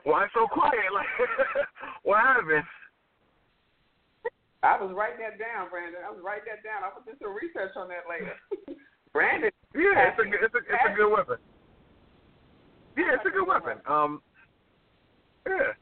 Why 0.04 0.26
so 0.34 0.46
quiet? 0.46 0.92
Like, 0.92 1.06
what 2.02 2.20
happened? 2.20 2.64
I 4.62 4.80
was 4.80 4.92
writing 4.94 5.20
that 5.20 5.38
down, 5.38 5.68
Brandon. 5.70 6.00
I 6.06 6.10
was 6.10 6.20
writing 6.24 6.44
that 6.48 6.64
down. 6.64 6.84
I'll 6.84 7.02
do 7.04 7.12
some 7.20 7.34
research 7.34 7.76
on 7.76 7.88
that 7.88 8.04
later. 8.08 8.32
Brandon. 9.12 9.50
Yeah, 9.74 10.08
it's 10.08 10.18
a 10.20 10.24
good- 10.24 10.40
it's 10.42 10.54
a 10.54 10.58
it's 10.58 10.84
a 10.92 10.94
good 10.96 11.10
weapon. 11.12 11.36
Yeah, 12.96 13.14
it's 13.14 13.26
a 13.26 13.30
good 13.30 13.46
weapon. 13.46 13.78
Um, 13.86 14.22
yeah. 15.46 15.72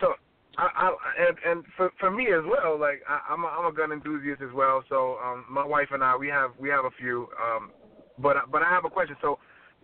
So 0.00 0.14
I, 0.56 0.68
I 0.74 1.26
and 1.28 1.36
and 1.46 1.64
for 1.76 1.90
for 1.98 2.10
me 2.10 2.28
as 2.32 2.44
well, 2.46 2.78
like 2.78 3.02
I, 3.08 3.20
I'm 3.30 3.44
a, 3.44 3.48
I'm 3.48 3.66
a 3.66 3.72
gun 3.72 3.92
enthusiast 3.92 4.42
as 4.42 4.52
well. 4.54 4.82
So 4.88 5.18
um, 5.24 5.44
my 5.50 5.64
wife 5.64 5.88
and 5.92 6.02
I 6.02 6.16
we 6.16 6.28
have 6.28 6.50
we 6.58 6.68
have 6.68 6.84
a 6.84 6.90
few. 6.98 7.28
Um, 7.40 7.72
but 8.18 8.36
but 8.50 8.62
I 8.62 8.68
have 8.70 8.84
a 8.84 8.90
question. 8.90 9.16
So 9.20 9.38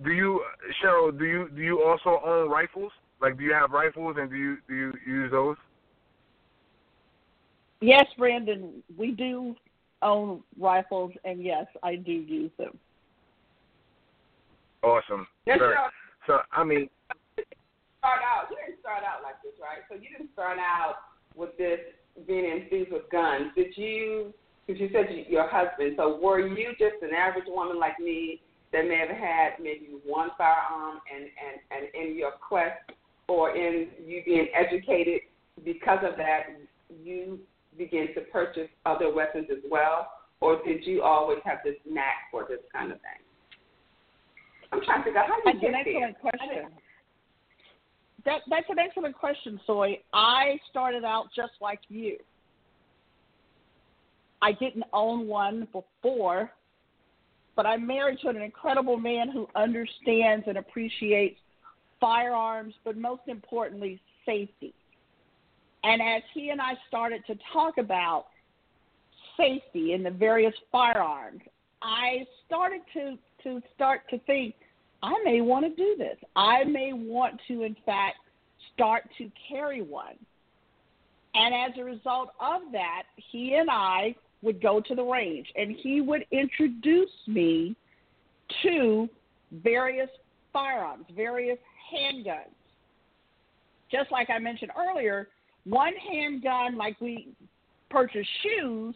do 0.04 0.12
you 0.12 0.42
Sherryl? 0.82 1.16
Do 1.16 1.24
you 1.24 1.48
do 1.54 1.62
you 1.62 1.82
also 1.82 2.20
own 2.24 2.50
rifles? 2.50 2.92
Like, 3.20 3.36
do 3.36 3.44
you 3.44 3.52
have 3.52 3.70
rifles 3.70 4.16
and 4.18 4.30
do 4.30 4.36
you 4.36 4.56
do 4.68 4.74
you 4.74 4.92
use 5.06 5.30
those? 5.30 5.56
Yes, 7.80 8.06
Brandon, 8.16 8.82
we 8.96 9.12
do 9.12 9.54
own 10.02 10.42
rifles, 10.58 11.12
and 11.24 11.42
yes, 11.42 11.66
I 11.82 11.96
do 11.96 12.12
use 12.12 12.50
them. 12.58 12.76
Awesome. 14.82 15.26
Yes, 15.46 15.58
Very- 15.58 15.76
So 16.26 16.40
I 16.52 16.64
mean, 16.64 16.88
start 17.98 18.20
out. 18.22 18.48
You 18.50 18.56
didn't 18.64 18.80
start 18.80 19.02
out 19.04 19.22
like 19.22 19.40
this, 19.42 19.54
right? 19.60 19.82
So 19.88 19.94
you 19.94 20.08
didn't 20.16 20.32
start 20.32 20.58
out 20.58 20.96
with 21.34 21.56
this 21.56 21.80
being 22.26 22.44
enthused 22.44 22.92
with 22.92 23.08
guns. 23.10 23.52
Did 23.56 23.76
you? 23.76 24.32
Because 24.66 24.80
you 24.80 24.90
said 24.92 25.06
you, 25.10 25.24
your 25.28 25.48
husband. 25.48 25.94
So 25.96 26.18
were 26.18 26.46
you 26.46 26.70
just 26.78 27.02
an 27.02 27.14
average 27.14 27.46
woman 27.48 27.78
like 27.78 27.98
me 27.98 28.42
that 28.72 28.86
may 28.86 28.98
have 28.98 29.16
had 29.16 29.52
maybe 29.60 29.88
one 30.04 30.30
firearm, 30.36 31.00
and 31.14 31.24
and 31.24 31.60
and 31.70 31.94
in 31.94 32.16
your 32.16 32.32
quest 32.32 32.92
or 33.28 33.56
in 33.56 33.88
you 34.04 34.22
being 34.24 34.48
educated 34.54 35.20
because 35.64 35.98
of 36.02 36.16
that, 36.16 36.44
you 37.02 37.38
began 37.76 38.08
to 38.14 38.20
purchase 38.32 38.68
other 38.86 39.12
weapons 39.12 39.46
as 39.50 39.62
well, 39.70 40.08
or 40.40 40.62
did 40.64 40.84
you 40.86 41.02
always 41.02 41.38
have 41.44 41.58
this 41.64 41.76
knack 41.88 42.30
for 42.30 42.46
this 42.48 42.60
kind 42.72 42.92
of 42.92 42.98
thing? 42.98 43.22
I'm 44.72 44.80
trying 44.84 45.00
to 45.00 45.04
figure 45.04 45.20
out 45.20 45.26
how 45.28 45.36
you 45.36 45.42
That's 45.44 45.60
get 45.60 45.70
an 45.70 45.74
excellent 45.76 46.16
there. 46.22 46.30
question. 46.30 46.72
That 48.24 48.40
that's 48.50 48.66
an 48.68 48.78
excellent 48.78 49.16
question, 49.16 49.60
Soy. 49.66 50.00
I 50.12 50.58
started 50.70 51.04
out 51.04 51.26
just 51.34 51.52
like 51.60 51.80
you. 51.88 52.18
I 54.42 54.52
didn't 54.52 54.84
own 54.92 55.26
one 55.26 55.68
before, 55.72 56.50
but 57.58 57.66
I'm 57.66 57.84
married 57.84 58.20
to 58.20 58.28
an 58.28 58.36
incredible 58.36 58.96
man 58.96 59.32
who 59.32 59.48
understands 59.56 60.44
and 60.46 60.58
appreciates 60.58 61.40
firearms, 62.00 62.72
but 62.84 62.96
most 62.96 63.22
importantly, 63.26 64.00
safety. 64.24 64.72
And 65.82 66.00
as 66.00 66.22
he 66.32 66.50
and 66.50 66.60
I 66.60 66.74
started 66.86 67.26
to 67.26 67.34
talk 67.52 67.78
about 67.78 68.26
safety 69.36 69.92
in 69.92 70.04
the 70.04 70.10
various 70.12 70.54
firearms, 70.70 71.40
I 71.82 72.28
started 72.46 72.82
to 72.94 73.18
to 73.42 73.60
start 73.74 74.02
to 74.10 74.20
think 74.20 74.54
I 75.02 75.14
may 75.24 75.40
want 75.40 75.64
to 75.64 75.74
do 75.74 75.96
this. 75.98 76.16
I 76.36 76.62
may 76.62 76.92
want 76.92 77.40
to, 77.48 77.64
in 77.64 77.74
fact, 77.84 78.18
start 78.72 79.02
to 79.18 79.32
carry 79.48 79.82
one. 79.82 80.14
And 81.34 81.52
as 81.52 81.76
a 81.76 81.82
result 81.82 82.30
of 82.40 82.62
that, 82.70 83.02
he 83.16 83.54
and 83.54 83.68
I 83.68 84.14
would 84.42 84.62
go 84.62 84.80
to 84.80 84.94
the 84.94 85.02
range 85.02 85.46
and 85.56 85.74
he 85.82 86.00
would 86.00 86.24
introduce 86.30 87.10
me 87.26 87.74
to 88.62 89.08
various 89.62 90.08
firearms, 90.52 91.04
various 91.14 91.58
handguns. 91.92 92.54
Just 93.90 94.10
like 94.12 94.28
I 94.30 94.38
mentioned 94.38 94.70
earlier, 94.76 95.28
one 95.64 95.92
handgun, 96.10 96.76
like 96.76 97.00
we 97.00 97.28
purchase 97.90 98.26
shoes, 98.42 98.94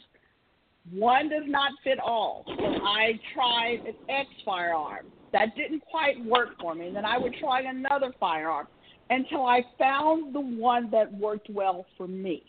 one 0.90 1.28
does 1.28 1.44
not 1.46 1.72
fit 1.84 1.98
all. 1.98 2.44
I 2.48 3.18
tried 3.34 3.86
an 3.86 3.94
X 4.08 4.28
firearm. 4.44 5.06
That 5.32 5.56
didn't 5.56 5.82
quite 5.90 6.22
work 6.24 6.60
for 6.60 6.74
me. 6.74 6.90
Then 6.92 7.04
I 7.04 7.16
would 7.16 7.34
try 7.40 7.62
another 7.62 8.12
firearm 8.20 8.66
until 9.08 9.46
I 9.46 9.62
found 9.78 10.34
the 10.34 10.40
one 10.40 10.90
that 10.90 11.12
worked 11.14 11.48
well 11.50 11.86
for 11.96 12.06
me. 12.06 12.42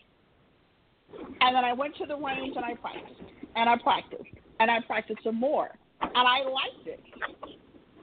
And 1.40 1.54
then 1.54 1.64
I 1.64 1.72
went 1.72 1.96
to 1.96 2.06
the 2.06 2.16
range 2.16 2.56
and 2.56 2.64
I 2.64 2.74
practiced. 2.74 3.20
And 3.56 3.68
I 3.68 3.76
practiced. 3.76 4.30
And 4.60 4.70
I 4.70 4.80
practiced 4.86 5.20
some 5.24 5.38
more. 5.38 5.70
And 6.00 6.10
I 6.14 6.42
liked 6.42 6.86
it. 6.86 7.00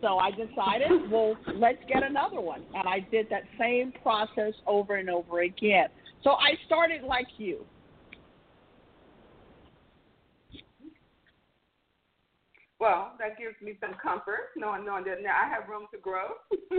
So 0.02 0.18
I 0.18 0.32
decided, 0.32 1.12
well, 1.12 1.36
let's 1.56 1.78
get 1.88 2.04
another 2.04 2.42
one. 2.42 2.64
And 2.74 2.88
I 2.88 3.06
did 3.12 3.28
that 3.30 3.44
same 3.60 3.94
process 4.02 4.54
over 4.66 4.96
and 4.96 5.10
over 5.10 5.42
again. 5.42 5.88
So 6.24 6.32
I 6.32 6.54
started 6.66 7.04
like 7.04 7.28
you. 7.38 7.66
Well, 12.80 13.14
that 13.20 13.38
gives 13.38 13.54
me 13.62 13.78
some 13.80 13.96
comfort, 14.02 14.50
knowing 14.58 14.86
knowing 14.86 15.04
that 15.04 15.22
now 15.22 15.36
I 15.38 15.48
have 15.48 15.70
room 15.70 15.86
to 15.94 16.00
grow. 16.00 16.30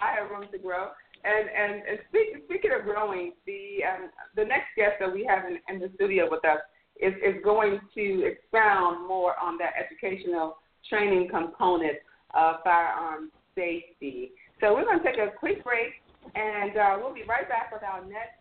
I 0.00 0.14
have 0.18 0.30
room 0.30 0.46
to 0.50 0.58
grow. 0.58 0.88
And 1.22 1.48
and, 1.48 1.82
and 1.86 1.98
speak, 2.08 2.44
speaking 2.44 2.70
of 2.78 2.84
growing, 2.84 3.32
the 3.46 3.84
um, 3.84 4.10
the 4.36 4.44
next 4.44 4.68
guest 4.76 4.94
that 5.00 5.12
we 5.12 5.24
have 5.24 5.44
in, 5.44 5.58
in 5.68 5.80
the 5.80 5.90
studio 5.94 6.28
with 6.30 6.44
us 6.44 6.60
is, 7.00 7.14
is 7.24 7.42
going 7.42 7.80
to 7.94 8.24
expound 8.24 9.06
more 9.06 9.34
on 9.42 9.58
that 9.58 9.72
educational 9.78 10.56
training 10.88 11.28
component 11.28 11.96
of 12.34 12.56
firearm 12.64 13.30
safety. 13.54 14.32
So 14.60 14.74
we're 14.74 14.84
going 14.84 14.98
to 14.98 15.04
take 15.04 15.18
a 15.18 15.30
quick 15.38 15.64
break, 15.64 15.92
and 16.34 16.76
uh, 16.76 16.96
we'll 17.00 17.14
be 17.14 17.24
right 17.24 17.48
back 17.48 17.72
with 17.72 17.82
our 17.82 18.00
next 18.04 18.40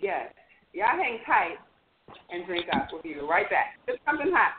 guest. 0.00 0.34
Y'all 0.72 0.96
hang 0.96 1.18
tight 1.26 1.56
and 2.30 2.46
drink 2.46 2.66
up. 2.72 2.88
We'll 2.92 3.02
be 3.02 3.16
right 3.16 3.48
back. 3.48 3.78
Something 4.04 4.32
hot. 4.32 4.52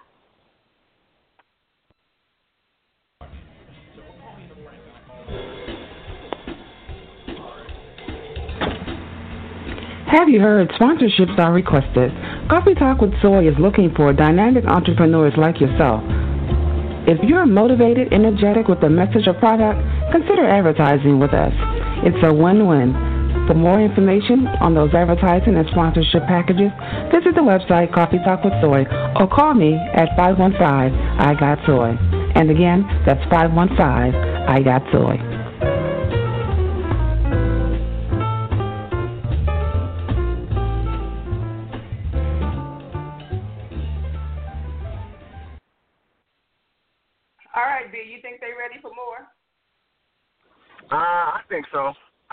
Have 10.08 10.30
you 10.30 10.40
heard? 10.40 10.70
Sponsorships 10.80 11.38
are 11.38 11.52
requested. 11.52 12.12
Coffee 12.50 12.76
Talk 12.76 13.02
with 13.02 13.12
Soy 13.22 13.46
is 13.46 13.56
looking 13.60 13.94
for 13.94 14.14
dynamic 14.14 14.64
entrepreneurs 14.64 15.34
like 15.36 15.60
yourself. 15.60 16.02
If 17.08 17.20
you're 17.28 17.46
motivated, 17.46 18.14
energetic 18.14 18.70
with 18.70 18.82
a 18.84 18.90
message 18.90 19.28
or 19.28 19.34
product, 19.34 19.84
consider 20.12 20.48
advertising 20.48 21.20
with 21.20 21.34
us. 21.34 21.52
It's 22.08 22.24
a 22.24 22.34
win-win. 22.34 22.96
For 23.48 23.54
more 23.54 23.82
information 23.82 24.48
on 24.64 24.74
those 24.74 24.94
advertising 24.94 25.58
and 25.58 25.68
sponsorship 25.72 26.24
packages, 26.24 26.72
visit 27.12 27.36
the 27.36 27.44
website 27.44 27.94
Coffee 27.94 28.20
Talk 28.24 28.46
with 28.46 28.54
Soy 28.62 28.88
or 29.20 29.28
call 29.28 29.56
me 29.56 29.76
at 29.76 30.08
515 30.16 30.56
I 30.64 31.36
Got 31.36 31.60
Soy. 31.68 32.00
And 32.36 32.50
again, 32.50 32.88
that's 33.06 33.24
515 33.28 33.76
I 33.76 34.64
Got 34.64 34.84
Soy. 34.94 35.27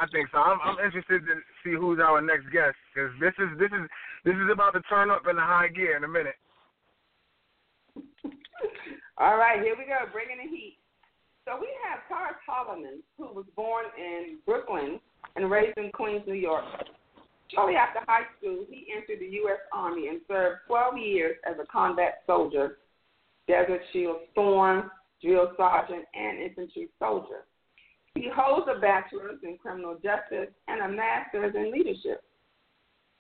I 0.05 0.07
think 0.13 0.29
so. 0.33 0.39
I'm, 0.39 0.61
I'm 0.61 0.85
interested 0.85 1.25
to 1.25 1.35
see 1.65 1.73
who's 1.73 1.99
our 1.99 2.21
next 2.21 2.53
guest 2.53 2.77
because 2.93 3.09
this 3.21 3.33
is 3.41 3.49
this 3.57 3.73
is 3.73 3.89
this 4.25 4.35
is 4.37 4.53
about 4.53 4.77
to 4.77 4.83
turn 4.83 5.11
up 5.11 5.23
in 5.29 5.37
the 5.37 5.43
high 5.43 5.69
gear 5.69 5.97
in 5.97 6.05
a 6.05 6.09
minute. 6.09 6.37
All 9.17 9.39
right, 9.39 9.63
here 9.63 9.75
we 9.79 9.89
go, 9.89 10.05
bringing 10.13 10.45
the 10.45 10.51
heat. 10.51 10.77
So 11.47 11.57
we 11.59 11.69
have 11.89 12.01
Taras 12.09 12.37
Holloman, 12.45 13.01
who 13.17 13.33
was 13.33 13.47
born 13.57 13.87
in 13.97 14.39
Brooklyn 14.45 15.01
and 15.37 15.51
raised 15.51 15.79
in 15.79 15.91
Queens, 15.93 16.23
New 16.27 16.35
York. 16.35 16.65
Shortly 17.55 17.77
after 17.77 18.01
high 18.07 18.27
school, 18.37 18.67
he 18.69 18.89
entered 18.95 19.21
the 19.21 19.33
U.S. 19.37 19.61
Army 19.73 20.09
and 20.09 20.21
served 20.29 20.61
12 20.67 20.99
years 20.99 21.37
as 21.49 21.57
a 21.63 21.67
combat 21.67 22.23
soldier, 22.27 22.79
Desert 23.49 23.81
Shield 23.93 24.17
Storm, 24.33 24.91
drill 25.23 25.53
sergeant, 25.57 26.05
and 26.15 26.43
infantry 26.43 26.89
soldier. 26.99 27.45
He 28.15 28.29
holds 28.35 28.69
a 28.75 28.79
bachelor's 28.79 29.41
in 29.43 29.59
criminal 29.59 29.95
justice 29.95 30.53
and 30.69 30.81
a 30.81 30.89
master's 30.89 31.55
in 31.55 31.73
leadership. 31.73 32.23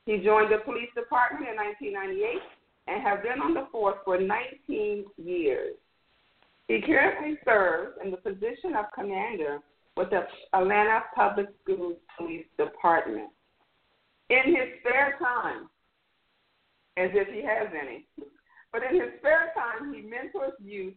He 0.06 0.18
joined 0.18 0.52
the 0.52 0.58
police 0.64 0.90
department 0.94 1.48
in 1.48 1.56
1998 1.56 2.40
and 2.86 3.02
has 3.02 3.18
been 3.22 3.40
on 3.40 3.54
the 3.54 3.66
force 3.72 3.96
for 4.04 4.18
19 4.18 5.06
years. 5.16 5.74
He 6.68 6.80
currently 6.80 7.38
serves 7.44 7.96
in 8.02 8.10
the 8.10 8.16
position 8.18 8.76
of 8.76 8.86
commander 8.94 9.60
with 9.96 10.10
the 10.10 10.26
Atlanta 10.52 11.02
Public 11.14 11.48
Schools 11.62 11.96
Police 12.16 12.46
Department. 12.58 13.30
In 14.30 14.42
his 14.46 14.80
spare 14.80 15.16
time, 15.18 15.68
as 16.96 17.10
if 17.12 17.28
he 17.28 17.42
has 17.42 17.68
any, 17.78 18.06
but 18.72 18.82
in 18.82 19.00
his 19.00 19.10
spare 19.18 19.52
time, 19.54 19.92
he 19.92 20.02
mentors 20.02 20.52
youth, 20.62 20.94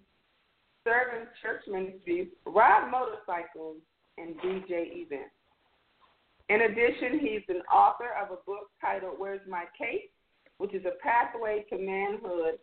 serve 0.87 1.19
in 1.19 1.27
church 1.43 1.63
ministries, 1.67 2.27
ride 2.45 2.89
motorcycles, 2.89 3.75
and 4.17 4.39
DJ 4.39 5.03
events. 5.03 5.35
In 6.47 6.61
addition, 6.61 7.19
he's 7.19 7.43
an 7.49 7.61
author 7.67 8.15
of 8.15 8.31
a 8.31 8.39
book 8.45 8.71
titled 8.79 9.15
Where's 9.17 9.41
My 9.49 9.65
Cape, 9.77 10.11
which 10.59 10.73
is 10.73 10.85
a 10.85 10.95
pathway 11.03 11.65
to 11.69 11.77
manhood. 11.77 12.55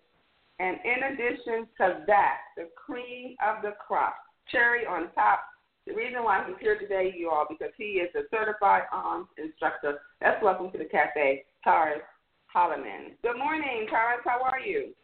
And 0.59 0.79
in 0.85 1.13
addition 1.13 1.69
to 1.77 2.05
that, 2.07 2.39
the 2.57 2.71
cream 2.75 3.37
of 3.47 3.63
the 3.63 3.73
crop, 3.87 4.17
cherry 4.51 4.87
on 4.87 5.13
top. 5.13 5.45
The 5.87 5.93
reason 5.93 6.25
why 6.25 6.43
he's 6.47 6.57
here 6.61 6.79
today, 6.79 7.13
you 7.15 7.29
all, 7.29 7.47
because 7.47 7.75
he 7.77 8.01
is 8.01 8.09
a 8.15 8.23
certified 8.31 8.85
arms 8.91 9.27
instructor. 9.37 10.01
Let's 10.23 10.43
welcome 10.43 10.71
to 10.71 10.79
the 10.79 10.87
cafe, 10.87 11.45
Taras 11.63 12.01
Holloman. 12.55 13.21
Good 13.23 13.37
morning, 13.37 13.87
Taras. 13.91 14.25
How 14.25 14.41
are 14.43 14.61
you? 14.61 14.95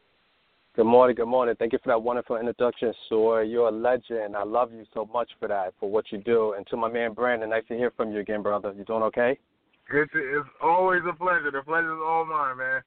Good 0.76 0.85
morning, 0.85 1.16
good 1.16 1.26
morning. 1.26 1.56
Thank 1.59 1.72
you 1.72 1.80
for 1.83 1.88
that 1.88 2.00
wonderful 2.00 2.37
introduction, 2.37 2.94
Soy. 3.09 3.40
You're 3.40 3.68
a 3.68 3.72
legend. 3.72 4.37
I 4.37 4.44
love 4.44 4.72
you 4.72 4.85
so 4.94 5.04
much 5.12 5.28
for 5.40 5.48
that, 5.48 5.74
for 5.80 5.90
what 5.90 6.04
you 6.12 6.18
do. 6.18 6.54
And 6.56 6.64
to 6.68 6.76
my 6.76 6.88
man 6.88 7.12
Brandon, 7.12 7.50
nice 7.50 7.64
to 7.68 7.76
hear 7.76 7.90
from 7.96 8.12
you 8.12 8.20
again, 8.20 8.40
brother. 8.40 8.72
You 8.76 8.85
doing 8.85 9.02
okay? 9.02 9.37
Good. 9.90 10.09
To, 10.12 10.18
it's 10.18 10.48
always 10.62 11.00
a 11.09 11.12
pleasure. 11.12 11.50
The 11.50 11.62
pleasure 11.62 11.92
is 11.92 12.00
all 12.00 12.24
mine, 12.24 12.59
man. 12.59 12.83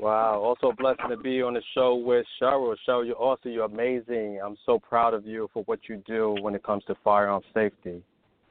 Wow. 0.00 0.40
Also 0.40 0.70
a 0.70 0.74
blessing 0.74 1.10
to 1.10 1.16
be 1.16 1.40
on 1.42 1.54
the 1.54 1.62
show 1.74 1.94
with 1.94 2.26
Sherryl. 2.42 2.74
Sherryl, 2.86 3.06
you 3.06 3.12
also 3.12 3.48
you're 3.48 3.66
amazing. 3.66 4.40
I'm 4.44 4.56
so 4.66 4.80
proud 4.80 5.14
of 5.14 5.24
you 5.24 5.48
for 5.54 5.62
what 5.64 5.78
you 5.88 6.02
do 6.08 6.36
when 6.40 6.56
it 6.56 6.64
comes 6.64 6.82
to 6.88 6.96
firearm 7.04 7.42
safety. 7.54 8.02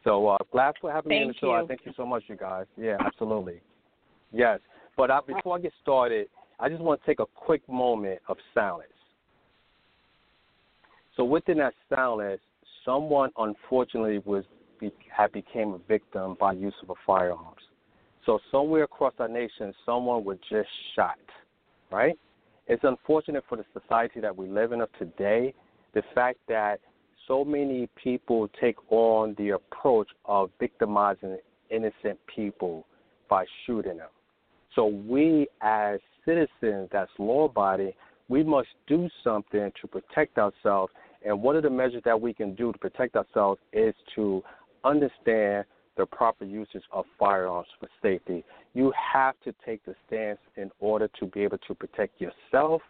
So 0.06 0.28
uh, 0.28 0.38
glad 0.54 0.76
for 0.80 0.90
having 0.94 1.10
thank 1.10 1.20
me 1.20 1.26
on 1.26 1.28
the 1.28 1.34
show. 1.42 1.58
You. 1.58 1.64
I 1.66 1.68
thank 1.68 1.82
you 1.84 1.92
so 1.98 2.06
much, 2.06 2.24
you 2.28 2.38
guys. 2.38 2.68
Yeah, 2.78 2.96
absolutely. 3.06 3.60
Yes. 4.32 4.60
But 4.96 5.12
uh, 5.12 5.20
before 5.28 5.58
I 5.58 5.60
get 5.60 5.74
started, 5.82 6.28
I 6.60 6.70
just 6.70 6.82
want 6.82 7.02
to 7.02 7.06
take 7.08 7.20
a 7.20 7.26
quick 7.26 7.68
moment 7.70 8.20
of 8.28 8.38
silence. 8.54 8.90
So 11.16 11.24
within 11.24 11.58
that 11.60 11.74
silence, 11.94 12.42
someone 12.86 13.32
unfortunately 13.38 14.22
was 14.26 14.44
had 15.16 15.32
became 15.34 15.74
a 15.74 15.78
victim 15.88 16.38
by 16.40 16.54
use 16.54 16.74
of 16.82 16.90
a 16.90 16.94
firearms. 17.06 17.62
So 18.26 18.40
somewhere 18.52 18.84
across 18.84 19.14
our 19.20 19.28
nation, 19.28 19.74
someone 19.86 20.24
was 20.24 20.38
just 20.50 20.70
shot. 20.96 21.18
Right? 21.92 22.18
It's 22.68 22.84
unfortunate 22.84 23.44
for 23.50 23.58
the 23.58 23.66
society 23.74 24.20
that 24.22 24.36
we 24.36 24.48
live 24.48 24.72
in 24.72 24.82
of 24.82 24.90
today, 25.00 25.54
the 25.94 26.04
fact 26.14 26.38
that 26.48 26.80
so 27.28 27.44
many 27.44 27.90
people 28.02 28.50
take 28.62 28.76
on 28.92 29.36
the 29.38 29.50
approach 29.50 30.08
of 30.26 30.52
victimizing 30.60 31.38
innocent 31.70 32.20
people 32.34 32.86
by 33.30 33.46
shooting 33.66 33.98
them. 33.98 34.10
So 34.76 34.86
we 34.86 35.48
as 35.62 36.00
citizens, 36.26 36.90
that's 36.92 37.12
law 37.18 37.48
body, 37.48 37.96
we 38.28 38.44
must 38.44 38.70
do 38.88 39.10
something 39.24 39.72
to 39.82 39.88
protect 39.88 40.38
ourselves. 40.38 40.94
And 41.26 41.42
one 41.42 41.56
of 41.56 41.64
the 41.64 41.70
measures 41.70 42.04
that 42.06 42.20
we 42.20 42.34
can 42.34 42.56
do 42.56 42.72
to 42.72 42.78
protect 42.78 43.16
ourselves 43.16 43.60
is 43.74 43.94
to 44.16 44.44
understand 44.84 45.66
the 45.98 46.06
proper 46.06 46.46
usage 46.46 46.84
of 46.94 47.06
firearms 47.18 47.68
for 47.80 47.90
safety. 48.02 48.46
You 48.74 48.94
have 49.14 49.36
to 49.44 49.54
take 49.66 49.84
the 49.86 49.96
stance 50.08 50.40
in 50.56 50.72
order 50.80 51.10
to 51.20 51.26
be 51.26 51.42
able 51.42 51.58
to 51.68 51.76
protect 51.76 52.22
yourself, 52.22 52.82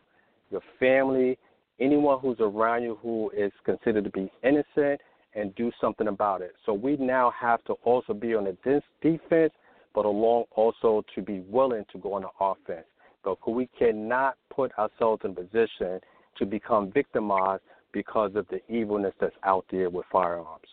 your 0.51 0.61
family, 0.79 1.37
anyone 1.79 2.19
who's 2.19 2.37
around 2.39 2.83
you 2.83 2.99
who 3.01 3.31
is 3.35 3.51
considered 3.65 4.03
to 4.03 4.11
be 4.11 4.31
innocent, 4.43 5.01
and 5.35 5.53
do 5.55 5.71
something 5.79 6.07
about 6.07 6.41
it. 6.41 6.53
So 6.65 6.73
we 6.73 6.97
now 6.97 7.31
have 7.39 7.63
to 7.65 7.73
also 7.83 8.13
be 8.13 8.35
on 8.35 8.45
the 8.45 8.81
defense, 9.01 9.53
but 9.93 10.05
along 10.05 10.45
also 10.55 11.03
to 11.15 11.21
be 11.21 11.41
willing 11.41 11.85
to 11.91 11.97
go 11.97 12.13
on 12.13 12.23
the 12.23 12.29
offense. 12.39 12.85
But 13.23 13.37
we 13.47 13.69
cannot 13.77 14.35
put 14.53 14.71
ourselves 14.77 15.21
in 15.25 15.35
position 15.35 15.99
to 16.37 16.45
become 16.45 16.91
victimized 16.91 17.63
because 17.91 18.31
of 18.35 18.47
the 18.49 18.61
evilness 18.73 19.13
that's 19.19 19.35
out 19.43 19.65
there 19.71 19.89
with 19.89 20.05
firearms. 20.11 20.67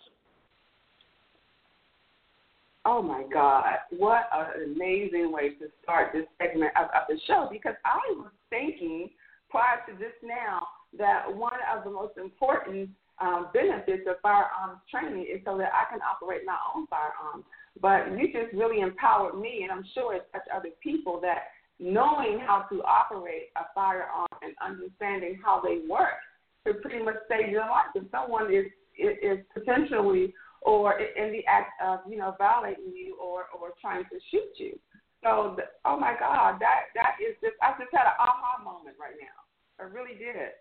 Oh 2.85 3.03
my 3.03 3.25
God, 3.33 3.65
what 3.91 4.29
an 4.33 4.75
amazing 4.77 5.33
way 5.33 5.51
to 5.51 5.67
start 5.83 6.13
this 6.13 6.27
segment 6.41 6.71
of, 6.81 6.85
of 6.85 7.03
the 7.09 7.19
show 7.27 7.49
because 7.51 7.75
I 7.85 7.99
was 8.11 8.31
thinking 8.49 9.11
prior 9.51 9.79
to 9.89 9.99
this 9.99 10.13
now 10.23 10.61
that 10.97 11.25
one 11.27 11.59
of 11.75 11.83
the 11.83 11.91
most 11.91 12.17
important 12.17 12.91
um, 13.21 13.49
benefits 13.53 14.07
of 14.09 14.17
firearms 14.23 14.81
training 14.91 15.27
is 15.33 15.41
so 15.45 15.57
that 15.59 15.73
I 15.73 15.91
can 15.91 16.01
operate 16.03 16.43
my 16.45 16.59
own 16.75 16.87
firearms. 16.87 17.45
But 17.81 18.13
you 18.19 18.33
just 18.33 18.55
really 18.55 18.81
empowered 18.81 19.39
me, 19.39 19.61
and 19.63 19.73
I'm 19.73 19.85
sure 19.95 20.15
it's 20.15 20.27
such 20.33 20.49
other 20.55 20.71
people 20.83 21.21
that 21.23 21.53
knowing 21.79 22.41
how 22.41 22.67
to 22.71 22.83
operate 22.85 23.53
a 23.57 23.65
firearm 23.75 24.29
and 24.43 24.55
understanding 24.65 25.39
how 25.45 25.61
they 25.61 25.87
work 25.89 26.17
could 26.65 26.83
pretty 26.83 27.05
much 27.05 27.17
save 27.29 27.51
your 27.51 27.63
life. 27.63 27.93
If 27.95 28.05
someone 28.11 28.53
is 28.53 28.67
is, 28.99 29.17
is 29.23 29.39
potentially 29.53 30.33
or 30.63 30.99
in 30.99 31.33
the 31.33 31.45
act 31.47 31.73
of 31.85 32.01
you 32.09 32.17
know 32.17 32.35
violating 32.39 32.93
you 32.95 33.17
or 33.23 33.45
or 33.53 33.73
trying 33.81 34.05
to 34.05 34.19
shoot 34.31 34.53
you. 34.59 34.79
So 35.23 35.55
the, 35.57 35.65
oh 35.85 35.99
my 35.99 36.15
God, 36.19 36.59
that 36.61 36.93
that 36.95 37.17
is 37.21 37.37
just 37.41 37.55
I 37.63 37.73
just 37.79 37.93
had 37.93 38.09
an 38.09 38.17
aha 38.19 38.63
moment 38.65 38.97
right 39.01 39.17
now. 39.21 39.37
I 39.79 39.89
really 39.89 40.19
did. 40.19 40.57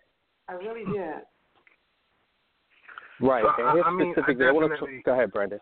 I 0.48 0.52
really 0.52 0.84
did. 0.84 1.24
Right. 3.20 3.44
So, 3.44 3.62
I- 3.62 3.82
I 3.82 3.90
mean, 3.90 4.10
I 4.10 4.12
specifically, 4.12 4.46
I 4.46 4.50
want 4.50 4.64
to 4.64 4.68
definitely- 4.68 5.02
go 5.02 5.12
ahead, 5.12 5.32
Brandon. 5.32 5.60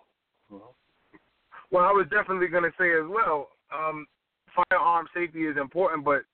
Well, 1.71 1.85
I 1.85 1.91
was 1.93 2.07
definitely 2.09 2.49
going 2.49 2.65
to 2.65 2.77
say 2.79 2.93
as 2.93 3.07
well, 3.07 3.51
um, 3.73 4.07
firearm 4.55 5.09
safety 5.13 5.47
is 5.47 5.57
important, 5.57 6.05
but 6.05 6.25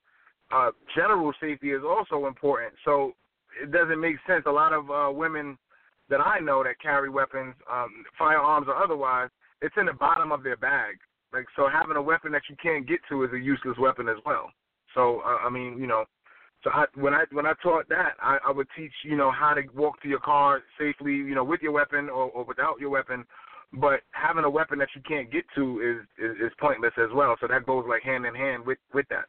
uh, 0.50 0.72
general 0.94 1.32
safety 1.40 1.70
is 1.72 1.82
also 1.84 2.26
important. 2.26 2.74
So 2.84 3.14
it 3.62 3.70
doesn't 3.70 4.00
make 4.00 4.16
sense. 4.26 4.44
A 4.46 4.50
lot 4.50 4.72
of 4.72 4.90
uh, 4.90 5.10
women 5.12 5.56
that 6.08 6.20
I 6.20 6.40
know 6.40 6.62
that 6.64 6.78
carry 6.80 7.08
weapons, 7.08 7.54
um, 7.70 8.04
firearms 8.18 8.66
or 8.68 8.76
otherwise, 8.76 9.30
it's 9.62 9.76
in 9.76 9.86
the 9.86 9.92
bottom 9.92 10.32
of 10.32 10.42
their 10.42 10.56
bag. 10.56 10.96
Like 11.32 11.46
so, 11.54 11.68
having 11.68 11.96
a 11.96 12.02
weapon 12.02 12.32
that 12.32 12.42
you 12.50 12.56
can't 12.60 12.86
get 12.86 12.98
to 13.08 13.22
is 13.24 13.32
a 13.32 13.38
useless 13.38 13.78
weapon 13.78 14.08
as 14.08 14.16
well. 14.26 14.50
So 14.94 15.20
uh, 15.20 15.38
I 15.46 15.48
mean, 15.48 15.78
you 15.78 15.86
know, 15.86 16.04
so 16.62 16.70
I, 16.70 16.84
when 16.94 17.14
I 17.14 17.24
when 17.32 17.46
I 17.46 17.52
taught 17.62 17.88
that, 17.88 18.12
I, 18.20 18.38
I 18.46 18.52
would 18.52 18.66
teach 18.76 18.92
you 19.04 19.16
know 19.16 19.30
how 19.30 19.54
to 19.54 19.62
walk 19.74 20.00
to 20.02 20.08
your 20.08 20.20
car 20.20 20.60
safely, 20.78 21.12
you 21.12 21.34
know, 21.34 21.44
with 21.44 21.60
your 21.62 21.72
weapon 21.72 22.08
or, 22.08 22.30
or 22.30 22.44
without 22.44 22.78
your 22.78 22.90
weapon. 22.90 23.24
But 23.72 24.00
having 24.10 24.44
a 24.44 24.50
weapon 24.50 24.78
that 24.80 24.88
you 24.94 25.00
can't 25.06 25.30
get 25.30 25.44
to 25.54 25.80
is, 25.80 26.24
is 26.24 26.36
is 26.36 26.52
pointless 26.60 26.92
as 26.98 27.08
well. 27.14 27.36
So 27.40 27.46
that 27.46 27.64
goes 27.64 27.84
like 27.88 28.02
hand 28.02 28.26
in 28.26 28.34
hand 28.34 28.66
with 28.66 28.78
with 28.92 29.06
that. 29.08 29.26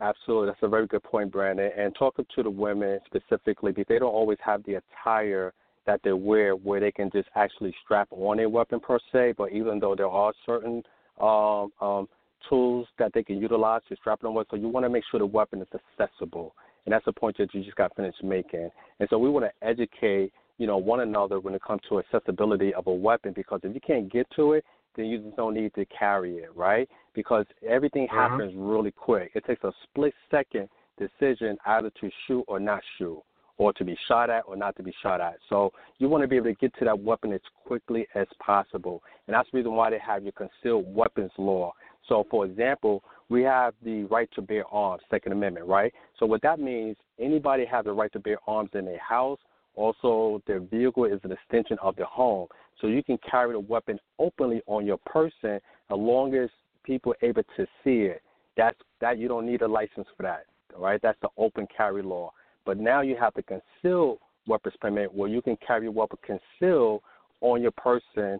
Absolutely, 0.00 0.48
that's 0.48 0.62
a 0.62 0.68
very 0.68 0.88
good 0.88 1.04
point, 1.04 1.30
Brandon. 1.30 1.70
And 1.76 1.94
talking 1.96 2.26
to 2.34 2.42
the 2.42 2.50
women 2.50 2.98
specifically, 3.06 3.70
because 3.70 3.86
they 3.88 4.00
don't 4.00 4.12
always 4.12 4.38
have 4.44 4.64
the 4.64 4.80
attire 4.80 5.52
that 5.86 6.00
they 6.02 6.12
wear 6.12 6.56
where 6.56 6.80
they 6.80 6.90
can 6.90 7.10
just 7.12 7.28
actually 7.36 7.74
strap 7.84 8.08
on 8.10 8.40
a 8.40 8.48
weapon 8.48 8.80
per 8.80 8.98
se. 9.12 9.34
But 9.38 9.52
even 9.52 9.78
though 9.78 9.94
there 9.94 10.08
are 10.08 10.32
certain 10.44 10.82
um, 11.20 11.70
um, 11.80 12.08
tools 12.48 12.86
that 12.98 13.12
they 13.14 13.22
can 13.22 13.38
utilize 13.38 13.82
to 13.88 13.96
strap 13.96 14.20
it 14.22 14.26
on 14.26 14.34
with, 14.34 14.46
so 14.50 14.56
you 14.56 14.68
want 14.68 14.84
to 14.84 14.90
make 14.90 15.04
sure 15.10 15.18
the 15.18 15.26
weapon 15.26 15.60
is 15.62 15.68
accessible. 15.74 16.54
And 16.84 16.92
that's 16.92 17.04
the 17.04 17.12
point 17.12 17.36
that 17.38 17.54
you 17.54 17.62
just 17.62 17.76
got 17.76 17.94
finished 17.96 18.22
making. 18.22 18.70
And 19.00 19.08
so 19.08 19.18
we 19.18 19.30
want 19.30 19.46
to 19.46 19.66
educate, 19.66 20.32
you 20.58 20.66
know, 20.66 20.76
one 20.76 21.00
another 21.00 21.40
when 21.40 21.54
it 21.54 21.62
comes 21.62 21.80
to 21.88 21.98
accessibility 21.98 22.74
of 22.74 22.86
a 22.86 22.92
weapon 22.92 23.32
because 23.34 23.60
if 23.62 23.74
you 23.74 23.80
can't 23.80 24.12
get 24.12 24.26
to 24.36 24.52
it, 24.52 24.64
then 24.96 25.06
you 25.06 25.18
just 25.18 25.36
don't 25.36 25.54
need 25.54 25.74
to 25.74 25.84
carry 25.86 26.38
it, 26.38 26.54
right? 26.54 26.88
Because 27.14 27.46
everything 27.66 28.06
Mhm. 28.06 28.10
happens 28.10 28.54
really 28.54 28.92
quick. 28.92 29.32
It 29.34 29.44
takes 29.44 29.64
a 29.64 29.72
split 29.82 30.14
second 30.30 30.68
decision 30.98 31.58
either 31.64 31.90
to 31.90 32.10
shoot 32.26 32.44
or 32.46 32.60
not 32.60 32.82
shoot, 32.96 33.20
or 33.56 33.72
to 33.72 33.84
be 33.84 33.96
shot 34.06 34.30
at 34.30 34.44
or 34.46 34.56
not 34.56 34.76
to 34.76 34.82
be 34.82 34.92
shot 35.02 35.20
at. 35.20 35.38
So 35.48 35.72
you 35.98 36.08
want 36.08 36.22
to 36.22 36.28
be 36.28 36.36
able 36.36 36.46
to 36.46 36.54
get 36.54 36.74
to 36.74 36.84
that 36.84 36.98
weapon 36.98 37.32
as 37.32 37.40
quickly 37.64 38.06
as 38.14 38.26
possible. 38.38 39.02
And 39.26 39.34
that's 39.34 39.48
the 39.50 39.58
reason 39.58 39.74
why 39.74 39.90
they 39.90 39.98
have 39.98 40.22
your 40.22 40.32
concealed 40.32 40.92
weapons 40.94 41.32
law. 41.38 41.72
So, 42.08 42.26
for 42.30 42.44
example, 42.44 43.02
we 43.28 43.42
have 43.42 43.74
the 43.82 44.04
right 44.04 44.28
to 44.34 44.42
bear 44.42 44.64
arms, 44.68 45.02
Second 45.10 45.32
Amendment, 45.32 45.66
right? 45.66 45.92
So 46.18 46.26
what 46.26 46.42
that 46.42 46.60
means, 46.60 46.96
anybody 47.18 47.64
has 47.64 47.84
the 47.84 47.92
right 47.92 48.12
to 48.12 48.18
bear 48.18 48.38
arms 48.46 48.70
in 48.74 48.84
their 48.84 48.98
house. 48.98 49.38
Also, 49.76 50.42
their 50.46 50.60
vehicle 50.60 51.04
is 51.04 51.20
an 51.24 51.32
extension 51.32 51.78
of 51.82 51.96
their 51.96 52.06
home. 52.06 52.46
So 52.80 52.86
you 52.86 53.02
can 53.02 53.18
carry 53.28 53.52
the 53.52 53.60
weapon 53.60 53.98
openly 54.18 54.60
on 54.66 54.86
your 54.86 54.98
person 54.98 55.54
as 55.54 55.60
long 55.90 56.34
as 56.34 56.50
people 56.84 57.12
are 57.12 57.26
able 57.26 57.42
to 57.56 57.66
see 57.82 58.02
it. 58.02 58.22
That's 58.56 58.76
that 59.00 59.18
you 59.18 59.26
don't 59.26 59.46
need 59.46 59.62
a 59.62 59.68
license 59.68 60.06
for 60.16 60.22
that. 60.22 60.44
right? 60.76 61.00
that's 61.02 61.18
the 61.22 61.28
open 61.36 61.66
carry 61.74 62.02
law. 62.02 62.32
But 62.64 62.78
now 62.78 63.00
you 63.00 63.16
have 63.16 63.34
the 63.34 63.42
concealed 63.42 64.18
weapons 64.46 64.74
permit 64.80 65.12
where 65.12 65.28
you 65.28 65.42
can 65.42 65.56
carry 65.66 65.84
your 65.84 65.92
weapon 65.92 66.18
concealed 66.24 67.00
on 67.40 67.62
your 67.62 67.72
person 67.72 68.38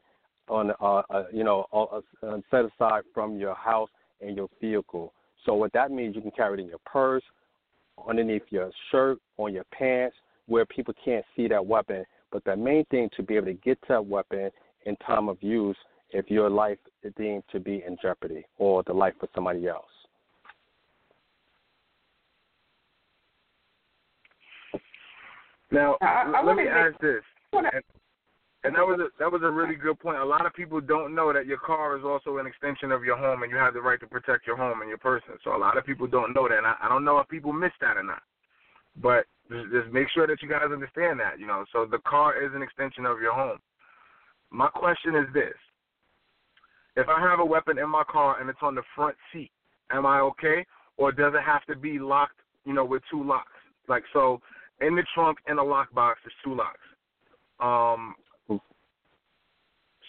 on 0.48 0.72
uh, 0.80 1.02
uh 1.10 1.24
you 1.32 1.44
know 1.44 1.66
uh, 1.72 2.00
uh, 2.26 2.38
set 2.50 2.64
aside 2.64 3.02
from 3.12 3.38
your 3.38 3.54
house 3.54 3.88
and 4.20 4.36
your 4.36 4.48
vehicle. 4.60 5.12
So 5.44 5.54
what 5.54 5.72
that 5.74 5.90
means, 5.90 6.16
you 6.16 6.22
can 6.22 6.30
carry 6.30 6.58
it 6.58 6.62
in 6.62 6.68
your 6.68 6.80
purse, 6.86 7.22
underneath 8.08 8.42
your 8.50 8.70
shirt, 8.90 9.18
on 9.36 9.52
your 9.52 9.64
pants, 9.76 10.16
where 10.46 10.64
people 10.64 10.94
can't 11.04 11.24
see 11.36 11.48
that 11.48 11.64
weapon. 11.64 12.04
But 12.32 12.44
the 12.44 12.56
main 12.56 12.84
thing 12.86 13.10
to 13.16 13.22
be 13.22 13.36
able 13.36 13.46
to 13.46 13.54
get 13.54 13.78
that 13.88 14.04
weapon 14.04 14.50
in 14.86 14.96
time 14.96 15.28
of 15.28 15.36
use, 15.42 15.76
if 16.10 16.30
your 16.30 16.48
life 16.48 16.78
is 17.02 17.12
deemed 17.16 17.42
to 17.52 17.60
be 17.60 17.82
in 17.86 17.96
jeopardy 18.00 18.44
or 18.58 18.82
the 18.84 18.92
life 18.92 19.14
of 19.20 19.28
somebody 19.34 19.68
else. 19.68 19.84
Now, 25.70 25.96
I- 26.00 26.32
I 26.36 26.42
let 26.42 26.56
me 26.56 26.68
ask 26.68 26.98
this, 27.00 27.24
and, 27.52 27.66
and 28.64 28.74
that 28.74 28.86
was 28.86 28.98
a 28.98 29.08
that 29.18 29.30
was 29.30 29.42
a 29.44 29.50
really 29.50 29.74
good 29.74 30.00
point. 30.00 30.18
A 30.18 30.24
lot 30.24 30.46
of 30.46 30.54
people 30.54 30.80
don't 30.80 31.14
know 31.14 31.32
that 31.34 31.46
your 31.46 31.58
car 31.58 31.98
is 31.98 32.04
also 32.04 32.38
an 32.38 32.46
extension 32.46 32.92
of 32.92 33.04
your 33.04 33.16
home, 33.16 33.42
and 33.42 33.52
you 33.52 33.58
have 33.58 33.74
the 33.74 33.80
right 33.80 34.00
to 34.00 34.06
protect 34.06 34.46
your 34.46 34.56
home 34.56 34.80
and 34.80 34.88
your 34.88 34.98
person. 34.98 35.36
So 35.44 35.54
a 35.54 35.58
lot 35.58 35.76
of 35.76 35.84
people 35.84 36.06
don't 36.06 36.34
know 36.34 36.48
that. 36.48 36.58
And 36.58 36.66
I, 36.66 36.74
I 36.82 36.88
don't 36.88 37.04
know 37.04 37.18
if 37.18 37.28
people 37.28 37.52
miss 37.52 37.72
that 37.82 37.98
or 37.98 38.02
not, 38.02 38.22
but 38.96 39.26
just, 39.50 39.70
just 39.70 39.92
make 39.92 40.08
sure 40.14 40.26
that 40.26 40.40
you 40.40 40.48
guys 40.48 40.72
understand 40.72 41.20
that. 41.20 41.38
You 41.38 41.46
know, 41.46 41.66
so 41.72 41.86
the 41.88 41.98
car 42.08 42.42
is 42.42 42.52
an 42.54 42.62
extension 42.62 43.04
of 43.04 43.20
your 43.20 43.34
home. 43.34 43.58
My 44.50 44.68
question 44.68 45.14
is 45.14 45.26
this: 45.34 45.54
If 46.96 47.06
I 47.08 47.20
have 47.20 47.40
a 47.40 47.44
weapon 47.44 47.78
in 47.78 47.90
my 47.90 48.04
car 48.10 48.40
and 48.40 48.48
it's 48.48 48.58
on 48.62 48.74
the 48.74 48.82
front 48.94 49.14
seat, 49.30 49.50
am 49.90 50.06
I 50.06 50.20
okay, 50.20 50.64
or 50.96 51.12
does 51.12 51.34
it 51.34 51.44
have 51.44 51.64
to 51.66 51.76
be 51.76 51.98
locked? 51.98 52.40
You 52.64 52.72
know, 52.72 52.86
with 52.86 53.02
two 53.10 53.22
locks. 53.22 53.52
Like 53.88 54.04
so, 54.14 54.40
in 54.80 54.94
the 54.94 55.04
trunk 55.14 55.36
and 55.46 55.58
a 55.58 55.62
lockbox, 55.62 56.14
there's 56.24 56.40
two 56.42 56.56
locks. 56.56 56.80
Um, 57.60 58.14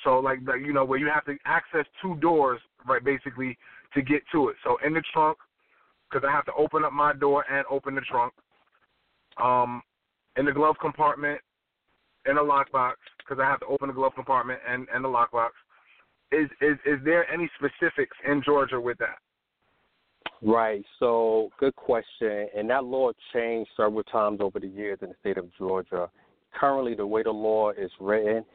so 0.06 0.20
like, 0.20 0.40
like 0.48 0.62
you 0.62 0.72
know 0.72 0.86
where 0.86 1.00
you 1.00 1.10
have 1.14 1.26
to 1.26 1.36
access 1.46 1.86
two 2.02 2.16
doors, 2.16 2.62
right? 2.88 3.04
Basically 3.04 3.58
to 3.94 4.02
get 4.02 4.22
to 4.32 4.50
it. 4.50 4.56
So 4.64 4.78
in 4.86 4.94
the 4.94 5.04
trunk, 5.12 5.38
because 6.10 6.26
I 6.26 6.32
have 6.32 6.46
to 6.46 6.54
open 6.54 6.86
up 6.86 6.94
my 6.94 7.12
door 7.12 7.44
and 7.52 7.66
open 7.70 7.96
the 7.96 8.02
trunk. 8.02 8.34
Um, 9.44 9.82
in 10.38 10.46
the 10.46 10.54
glove 10.54 10.76
compartment, 10.80 11.42
in 12.26 12.36
the 12.36 12.42
lockbox, 12.42 12.94
because 13.18 13.42
I 13.42 13.50
have 13.50 13.60
to 13.62 13.66
open 13.66 13.88
the 13.88 13.94
glove 13.94 14.14
compartment 14.16 14.60
and 14.70 14.88
and 14.94 15.04
the 15.04 15.10
lockbox. 15.10 15.50
Is 16.32 16.50
is 16.62 16.78
is 16.86 17.00
there 17.04 17.30
any 17.30 17.50
specifics 17.58 18.16
in 18.26 18.42
Georgia 18.46 18.80
with 18.80 18.98
that? 19.00 19.18
Right. 20.42 20.84
So, 21.00 21.50
good 21.60 21.76
question. 21.76 22.48
And 22.56 22.70
that 22.70 22.84
law 22.84 23.12
changed 23.34 23.70
several 23.76 24.04
times 24.04 24.40
over 24.42 24.60
the 24.60 24.68
years 24.68 25.00
in 25.02 25.10
the 25.10 25.16
state 25.20 25.38
of 25.38 25.50
Georgia. 25.58 26.10
Currently, 26.60 26.96
the 26.96 27.08
way 27.08 27.24
the 27.24 27.32
law 27.32 27.72
is 27.72 27.92
written, 28.00 28.46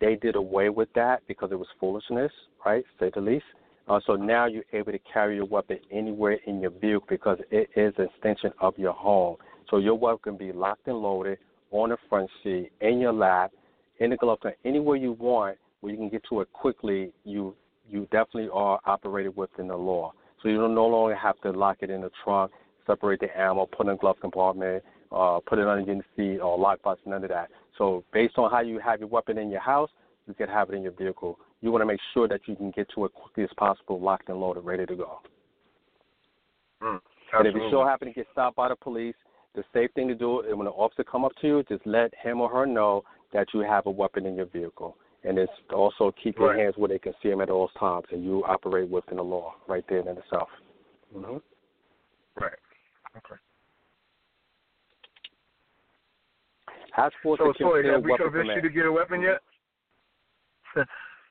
they 0.00 0.16
did 0.16 0.36
away 0.36 0.68
with 0.68 0.88
that 0.94 1.22
because 1.26 1.50
it 1.52 1.58
was 1.58 1.68
foolishness, 1.80 2.32
right? 2.64 2.84
Say 2.98 3.10
the 3.14 3.20
least. 3.20 3.44
Uh, 3.88 4.00
so 4.06 4.14
now 4.14 4.46
you're 4.46 4.64
able 4.72 4.92
to 4.92 4.98
carry 5.12 5.36
your 5.36 5.46
weapon 5.46 5.78
anywhere 5.90 6.38
in 6.46 6.60
your 6.60 6.70
vehicle 6.70 7.06
because 7.08 7.38
it 7.50 7.70
is 7.74 7.94
an 7.96 8.04
extension 8.04 8.52
of 8.60 8.76
your 8.76 8.92
home. 8.92 9.36
So 9.70 9.78
your 9.78 9.94
weapon 9.94 10.18
can 10.22 10.36
be 10.36 10.52
locked 10.52 10.86
and 10.86 10.98
loaded 10.98 11.38
on 11.70 11.90
the 11.90 11.96
front 12.08 12.30
seat, 12.42 12.70
in 12.80 12.98
your 12.98 13.12
lap, 13.12 13.52
in 14.00 14.10
the 14.10 14.16
glove 14.16 14.40
compartment, 14.40 14.58
anywhere 14.64 14.96
you 14.96 15.12
want 15.12 15.56
where 15.80 15.92
you 15.92 15.98
can 15.98 16.08
get 16.08 16.22
to 16.28 16.40
it 16.40 16.52
quickly. 16.52 17.12
You 17.24 17.54
you 17.88 18.02
definitely 18.10 18.50
are 18.52 18.78
operated 18.84 19.34
within 19.36 19.68
the 19.68 19.76
law. 19.76 20.12
So 20.42 20.48
you 20.48 20.58
don't 20.58 20.74
no 20.74 20.86
longer 20.86 21.16
have 21.16 21.40
to 21.40 21.50
lock 21.50 21.78
it 21.80 21.88
in 21.88 22.02
the 22.02 22.10
trunk, 22.22 22.52
separate 22.86 23.20
the 23.20 23.38
ammo, 23.38 23.66
put 23.66 23.86
in 23.86 23.92
the 23.92 23.98
glove 23.98 24.16
compartment, 24.20 24.84
uh, 25.12 25.40
put 25.46 25.58
it 25.58 25.66
under 25.66 25.92
your 25.92 26.02
seat 26.16 26.40
or 26.40 26.58
lockbox, 26.58 26.96
none 27.06 27.22
of 27.24 27.30
that. 27.30 27.50
So 27.76 28.04
based 28.12 28.38
on 28.38 28.50
how 28.50 28.60
you 28.60 28.78
have 28.78 29.00
your 29.00 29.08
weapon 29.08 29.38
in 29.38 29.50
your 29.50 29.60
house, 29.60 29.90
you 30.26 30.34
can 30.34 30.48
have 30.48 30.70
it 30.70 30.74
in 30.74 30.82
your 30.82 30.92
vehicle. 30.92 31.38
You 31.60 31.72
want 31.72 31.82
to 31.82 31.86
make 31.86 32.00
sure 32.14 32.28
that 32.28 32.42
you 32.46 32.54
can 32.56 32.70
get 32.70 32.88
to 32.94 33.04
it 33.06 33.14
quickly 33.14 33.44
as 33.44 33.50
possible, 33.56 34.00
locked 34.00 34.28
and 34.28 34.38
loaded, 34.40 34.64
ready 34.64 34.86
to 34.86 34.96
go. 34.96 35.20
Mm, 36.82 37.00
and 37.32 37.46
if 37.46 37.54
you 37.54 37.68
sure 37.70 37.88
happen 37.88 38.08
to 38.08 38.14
get 38.14 38.26
stopped 38.32 38.56
by 38.56 38.68
the 38.68 38.76
police, 38.76 39.14
the 39.54 39.64
safe 39.72 39.90
thing 39.94 40.06
to 40.08 40.14
do 40.14 40.40
is 40.40 40.54
when 40.54 40.66
an 40.66 40.72
officer 40.72 41.02
come 41.02 41.24
up 41.24 41.32
to 41.40 41.46
you, 41.46 41.64
just 41.68 41.84
let 41.86 42.12
him 42.22 42.40
or 42.40 42.48
her 42.48 42.66
know 42.66 43.02
that 43.32 43.48
you 43.52 43.60
have 43.60 43.86
a 43.86 43.90
weapon 43.90 44.26
in 44.26 44.36
your 44.36 44.46
vehicle. 44.46 44.96
And 45.24 45.36
it's 45.36 45.52
also 45.74 46.12
keep 46.22 46.38
your 46.38 46.50
Right. 46.50 46.60
hands 46.60 46.76
where 46.76 46.88
they 46.88 46.98
can 46.98 47.14
see 47.20 47.30
them 47.30 47.40
at 47.40 47.50
all 47.50 47.68
times, 47.70 48.06
and 48.12 48.24
you 48.24 48.44
operate 48.44 48.88
within 48.88 49.16
the 49.16 49.24
law 49.24 49.54
right 49.66 49.84
there 49.88 49.98
in 49.98 50.08
itself. 50.08 50.48
Mm-hmm. 51.14 51.38
Right. 52.40 52.58
Okay. 53.16 53.34
As 56.98 57.12
for 57.22 57.36
So, 57.38 57.52
the 57.52 57.54
Toy, 57.62 57.82
have 57.86 58.02
we 58.02 58.16
convinced 58.18 58.50
you 58.56 58.62
to 58.62 58.68
get 58.68 58.86
a 58.86 58.92
weapon 58.92 59.22
yet? 59.22 59.38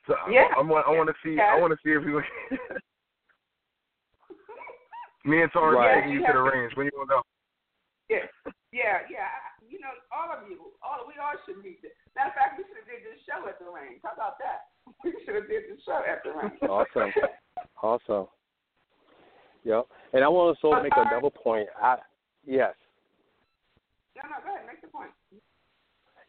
so 0.08 0.16
Yeah. 0.32 0.48
I, 0.56 0.60
I 0.60 0.64
want 0.64 0.88
I 0.88 0.92
want 0.96 1.10
to 1.12 1.16
see 1.22 1.36
I 1.40 1.56
Yeah. 1.56 1.60
want 1.60 1.74
to 1.76 1.80
see 1.84 1.92
if 1.92 2.04
we. 2.04 2.14
Me 5.30 5.42
and 5.44 5.52
Tori 5.52 5.76
Right. 5.76 5.96
taking 6.00 6.12
you 6.16 6.26
to 6.26 6.32
the 6.32 6.40
range. 6.42 6.74
When 6.78 6.86
you 6.86 6.92
gonna 6.96 7.08
go? 7.08 7.22
Yeah, 8.08 8.24
yeah, 8.72 9.04
yeah. 9.12 9.28
You 9.68 9.80
know, 9.84 9.92
all 10.16 10.32
of 10.32 10.48
you, 10.50 10.72
all 10.82 11.04
we 11.06 11.20
all 11.20 11.36
should 11.46 11.58
meet. 11.62 11.82
This. 11.82 11.92
Matter 12.16 12.30
of 12.30 12.36
fact, 12.36 12.58
we 12.58 12.64
should 12.64 12.78
have 12.80 12.88
did 12.88 13.04
this 13.04 13.20
show 13.28 13.44
at 13.50 13.60
the 13.60 13.66
range. 13.68 14.00
How 14.04 14.14
about 14.16 14.40
that? 14.40 14.72
We 15.04 15.12
should 15.26 15.36
have 15.36 15.50
did 15.50 15.64
the 15.68 15.76
show 15.84 16.00
at 16.08 16.24
the 16.24 16.32
range. 16.32 16.56
Awesome. 16.64 17.12
awesome. 17.84 18.28
Yep. 19.66 19.88
And 20.14 20.24
I 20.24 20.30
want 20.30 20.56
to 20.58 20.68
also 20.68 20.80
Oh, 20.80 20.84
make 20.84 20.94
sorry. 20.96 21.08
another 21.12 21.30
point. 21.30 21.68
I, 21.76 21.98
yes. 22.46 22.74
No, 24.16 24.24
no, 24.32 24.40
go 24.42 24.56
ahead. 24.56 24.66
Make 24.66 24.80
the 24.82 24.88
point. 24.88 25.12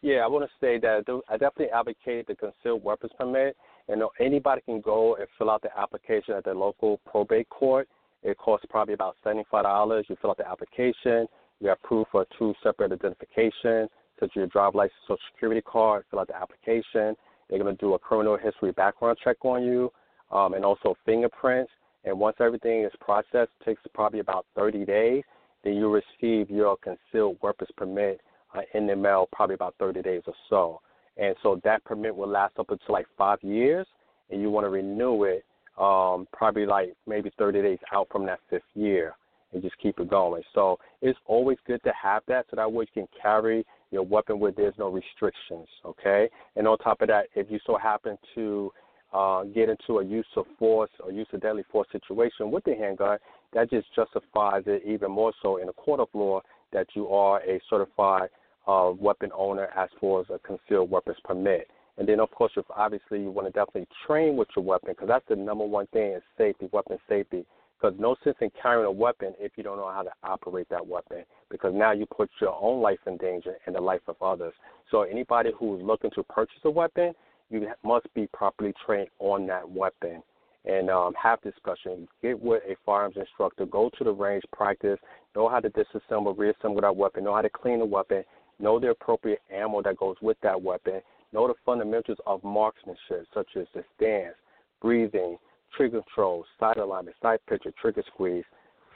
Yeah, 0.00 0.18
I 0.18 0.28
want 0.28 0.44
to 0.44 0.50
say 0.64 0.78
that 0.78 1.22
I 1.28 1.32
definitely 1.32 1.70
advocate 1.74 2.28
the 2.28 2.36
concealed 2.36 2.84
weapons 2.84 3.12
permit. 3.18 3.56
And 3.88 4.02
anybody 4.20 4.60
can 4.62 4.80
go 4.80 5.16
and 5.16 5.26
fill 5.36 5.50
out 5.50 5.62
the 5.62 5.76
application 5.76 6.34
at 6.34 6.44
the 6.44 6.54
local 6.54 7.00
probate 7.10 7.48
court. 7.48 7.88
It 8.22 8.36
costs 8.36 8.66
probably 8.68 8.94
about 8.94 9.16
seventy-five 9.24 9.64
dollars. 9.64 10.06
You 10.08 10.16
fill 10.20 10.30
out 10.30 10.36
the 10.36 10.48
application. 10.48 11.26
You 11.60 11.68
have 11.68 11.82
proof 11.82 12.06
of 12.14 12.26
two 12.38 12.54
separate 12.62 12.92
identifications, 12.92 13.88
such 14.20 14.30
as 14.30 14.36
your 14.36 14.46
driver 14.48 14.78
license, 14.78 14.94
social 15.02 15.18
security 15.32 15.62
card. 15.62 16.04
Fill 16.10 16.20
out 16.20 16.28
the 16.28 16.36
application. 16.36 17.16
They're 17.48 17.58
going 17.58 17.74
to 17.74 17.80
do 17.80 17.94
a 17.94 17.98
criminal 17.98 18.36
history 18.36 18.72
background 18.72 19.18
check 19.24 19.38
on 19.44 19.64
you, 19.64 19.90
um, 20.30 20.54
and 20.54 20.64
also 20.64 20.94
fingerprints. 21.06 21.72
And 22.04 22.18
once 22.18 22.36
everything 22.40 22.84
is 22.84 22.92
processed, 23.00 23.50
it 23.60 23.64
takes 23.64 23.82
probably 23.94 24.20
about 24.20 24.46
30 24.54 24.84
days. 24.84 25.22
Then 25.64 25.74
you 25.74 25.90
receive 25.90 26.50
your 26.50 26.76
concealed 26.76 27.38
weapons 27.42 27.70
permit 27.76 28.20
uh, 28.54 28.60
in 28.74 28.86
the 28.86 28.96
mail, 28.96 29.28
probably 29.32 29.54
about 29.54 29.74
30 29.78 30.02
days 30.02 30.22
or 30.26 30.34
so. 30.48 30.80
And 31.16 31.34
so 31.42 31.60
that 31.64 31.84
permit 31.84 32.14
will 32.14 32.28
last 32.28 32.58
up 32.58 32.70
until 32.70 32.92
like 32.92 33.06
five 33.16 33.38
years, 33.42 33.86
and 34.30 34.40
you 34.40 34.50
want 34.50 34.64
to 34.64 34.70
renew 34.70 35.24
it 35.24 35.44
um, 35.78 36.26
probably 36.32 36.66
like 36.66 36.94
maybe 37.06 37.30
30 37.38 37.62
days 37.62 37.78
out 37.92 38.08
from 38.10 38.26
that 38.26 38.40
fifth 38.50 38.62
year, 38.74 39.14
and 39.52 39.62
just 39.62 39.76
keep 39.78 39.98
it 39.98 40.08
going. 40.08 40.42
So 40.54 40.78
it's 41.02 41.18
always 41.26 41.58
good 41.66 41.82
to 41.84 41.92
have 42.00 42.22
that, 42.28 42.46
so 42.50 42.56
that 42.56 42.70
way 42.70 42.86
you 42.94 43.02
can 43.02 43.08
carry 43.20 43.64
your 43.90 44.02
weapon 44.02 44.38
where 44.38 44.52
there's 44.52 44.74
no 44.78 44.88
restrictions. 44.88 45.66
Okay, 45.84 46.28
and 46.56 46.66
on 46.66 46.78
top 46.78 47.00
of 47.02 47.08
that, 47.08 47.26
if 47.34 47.50
you 47.50 47.58
so 47.66 47.76
happen 47.76 48.18
to 48.34 48.72
uh, 49.12 49.44
get 49.44 49.68
into 49.68 49.98
a 49.98 50.04
use 50.04 50.26
of 50.36 50.44
force 50.58 50.90
or 51.02 51.10
use 51.10 51.26
of 51.32 51.40
deadly 51.40 51.64
force 51.72 51.88
situation 51.92 52.50
with 52.50 52.64
the 52.64 52.74
handgun, 52.74 53.18
that 53.54 53.70
just 53.70 53.86
justifies 53.94 54.62
it 54.66 54.82
even 54.86 55.10
more 55.10 55.32
so 55.42 55.56
in 55.56 55.68
a 55.68 55.72
court 55.72 56.00
of 56.00 56.08
law 56.12 56.40
that 56.72 56.86
you 56.94 57.08
are 57.08 57.40
a 57.42 57.60
certified 57.70 58.28
uh, 58.68 58.92
weapon 58.98 59.30
owner 59.34 59.68
as 59.76 59.88
far 60.00 60.20
as 60.20 60.26
a 60.30 60.38
concealed 60.40 60.90
weapons 60.90 61.16
permit. 61.24 61.68
And 61.96 62.08
then, 62.08 62.20
of 62.20 62.30
course, 62.30 62.52
if 62.56 62.64
obviously 62.76 63.20
you 63.22 63.30
want 63.30 63.48
to 63.48 63.52
definitely 63.52 63.88
train 64.06 64.36
with 64.36 64.48
your 64.54 64.64
weapon 64.64 64.90
because 64.90 65.08
that's 65.08 65.24
the 65.28 65.34
number 65.34 65.64
one 65.64 65.86
thing 65.88 66.12
is 66.12 66.22
safety, 66.36 66.68
weapon 66.72 66.98
safety. 67.08 67.44
Because 67.80 67.98
no 67.98 68.16
sense 68.24 68.36
in 68.40 68.50
carrying 68.60 68.86
a 68.86 68.90
weapon 68.90 69.34
if 69.38 69.52
you 69.56 69.62
don't 69.62 69.76
know 69.76 69.90
how 69.92 70.02
to 70.02 70.10
operate 70.24 70.68
that 70.68 70.84
weapon. 70.84 71.24
Because 71.48 71.72
now 71.74 71.92
you 71.92 72.06
put 72.06 72.28
your 72.40 72.56
own 72.60 72.82
life 72.82 72.98
in 73.06 73.16
danger 73.16 73.54
and 73.66 73.74
the 73.74 73.80
life 73.80 74.00
of 74.08 74.16
others. 74.20 74.52
So 74.90 75.02
anybody 75.02 75.50
who's 75.56 75.82
looking 75.82 76.10
to 76.16 76.22
purchase 76.24 76.58
a 76.64 76.70
weapon, 76.70 77.14
you 77.50 77.68
must 77.84 78.12
be 78.14 78.28
properly 78.32 78.74
trained 78.84 79.08
on 79.20 79.46
that 79.46 79.68
weapon 79.68 80.22
and 80.64 80.90
um, 80.90 81.14
have 81.20 81.40
discussion. 81.42 82.08
Get 82.20 82.40
with 82.40 82.62
a 82.68 82.74
firearms 82.84 83.16
instructor. 83.16 83.64
Go 83.66 83.90
to 83.96 84.04
the 84.04 84.12
range, 84.12 84.42
practice. 84.52 84.98
Know 85.34 85.48
how 85.48 85.60
to 85.60 85.70
disassemble, 85.70 86.36
reassemble 86.36 86.80
that 86.82 86.96
weapon. 86.96 87.24
Know 87.24 87.34
how 87.34 87.42
to 87.42 87.50
clean 87.50 87.78
the 87.78 87.86
weapon. 87.86 88.24
Know 88.60 88.78
the 88.78 88.90
appropriate 88.90 89.40
ammo 89.52 89.82
that 89.82 89.96
goes 89.96 90.16
with 90.20 90.36
that 90.42 90.60
weapon. 90.60 91.00
Know 91.32 91.46
the 91.46 91.54
fundamentals 91.64 92.18
of 92.26 92.42
marksmanship, 92.42 93.26
such 93.34 93.48
as 93.56 93.66
the 93.74 93.84
stance, 93.96 94.34
breathing, 94.80 95.36
trigger 95.76 96.02
control, 96.02 96.44
sight 96.58 96.78
alignment, 96.78 97.16
sight 97.20 97.40
picture, 97.48 97.72
trigger 97.80 98.02
squeeze. 98.12 98.44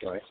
Right. 0.02 0.22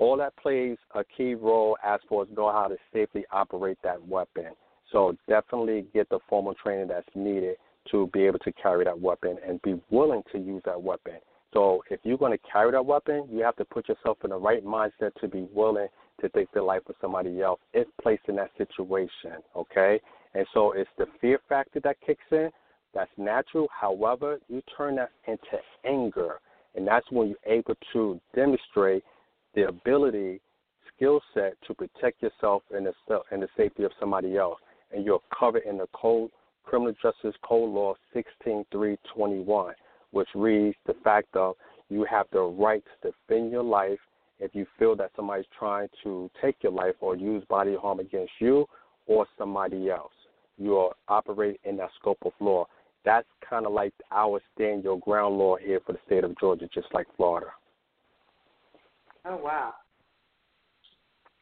All 0.00 0.16
that 0.16 0.36
plays 0.36 0.76
a 0.94 1.04
key 1.04 1.34
role 1.34 1.76
as 1.84 2.00
far 2.08 2.22
as 2.22 2.28
know 2.36 2.50
how 2.52 2.68
to 2.68 2.76
safely 2.92 3.24
operate 3.32 3.78
that 3.82 4.04
weapon. 4.06 4.52
So 4.92 5.16
definitely 5.28 5.86
get 5.92 6.08
the 6.08 6.18
formal 6.28 6.54
training 6.54 6.88
that's 6.88 7.08
needed 7.14 7.56
to 7.90 8.08
be 8.12 8.24
able 8.26 8.38
to 8.40 8.52
carry 8.52 8.84
that 8.84 8.98
weapon 8.98 9.36
and 9.46 9.60
be 9.62 9.80
willing 9.90 10.22
to 10.32 10.38
use 10.38 10.62
that 10.64 10.80
weapon. 10.80 11.14
So 11.52 11.82
if 11.90 12.00
you're 12.02 12.18
going 12.18 12.36
to 12.36 12.50
carry 12.50 12.72
that 12.72 12.84
weapon, 12.84 13.26
you 13.30 13.42
have 13.42 13.56
to 13.56 13.64
put 13.64 13.88
yourself 13.88 14.18
in 14.24 14.30
the 14.30 14.36
right 14.36 14.64
mindset 14.64 15.14
to 15.20 15.28
be 15.28 15.48
willing 15.52 15.88
to 16.20 16.28
take 16.30 16.52
the 16.52 16.62
life 16.62 16.82
of 16.88 16.94
somebody 17.00 17.40
else 17.40 17.60
if 17.72 17.86
placed 18.02 18.22
in 18.28 18.36
that 18.36 18.50
situation. 18.58 19.42
Okay, 19.56 20.00
and 20.34 20.46
so 20.52 20.72
it's 20.72 20.90
the 20.98 21.06
fear 21.20 21.40
factor 21.48 21.80
that 21.80 21.96
kicks 22.04 22.20
in. 22.30 22.50
That's 22.94 23.10
natural. 23.16 23.68
However, 23.78 24.38
you 24.48 24.62
turn 24.76 24.96
that 24.96 25.10
into 25.26 25.58
anger, 25.84 26.40
and 26.74 26.86
that's 26.86 27.06
when 27.10 27.28
you're 27.28 27.54
able 27.54 27.74
to 27.92 28.20
demonstrate 28.34 29.04
the 29.54 29.68
ability, 29.68 30.40
skill 30.94 31.20
set 31.34 31.54
to 31.66 31.74
protect 31.74 32.22
yourself 32.22 32.62
and 32.72 32.86
the 32.86 32.92
and 33.30 33.42
the 33.42 33.48
safety 33.56 33.84
of 33.84 33.92
somebody 34.00 34.36
else, 34.36 34.58
and 34.92 35.04
you're 35.04 35.20
covered 35.38 35.62
in 35.64 35.78
the 35.78 35.86
code 35.92 36.30
Criminal 36.64 36.94
Justice 37.00 37.34
Code 37.42 37.70
Law 37.70 37.94
16321, 38.12 39.74
which 40.10 40.28
reads 40.34 40.76
the 40.86 40.94
fact 41.04 41.34
of 41.34 41.54
you 41.88 42.04
have 42.10 42.26
the 42.32 42.40
right 42.40 42.82
to 43.02 43.10
defend 43.10 43.50
your 43.50 43.62
life 43.62 43.98
if 44.40 44.54
you 44.54 44.66
feel 44.78 44.94
that 44.96 45.10
somebody's 45.16 45.46
trying 45.58 45.88
to 46.02 46.30
take 46.40 46.56
your 46.62 46.72
life 46.72 46.94
or 47.00 47.16
use 47.16 47.42
bodily 47.48 47.76
harm 47.76 48.00
against 48.00 48.32
you 48.38 48.66
or 49.06 49.26
somebody 49.36 49.90
else. 49.90 50.12
You 50.58 50.76
are 50.76 50.94
operating 51.08 51.58
in 51.64 51.76
that 51.78 51.90
scope 51.98 52.18
of 52.24 52.32
law. 52.40 52.66
That's 53.04 53.26
kind 53.48 53.66
of 53.66 53.72
like 53.72 53.94
our 54.10 54.40
stand 54.54 54.84
your 54.84 54.98
ground 54.98 55.38
law 55.38 55.56
here 55.56 55.80
for 55.84 55.92
the 55.92 55.98
state 56.06 56.24
of 56.24 56.38
Georgia, 56.38 56.68
just 56.72 56.88
like 56.92 57.06
Florida. 57.16 57.48
Oh 59.24 59.36
wow. 59.36 59.74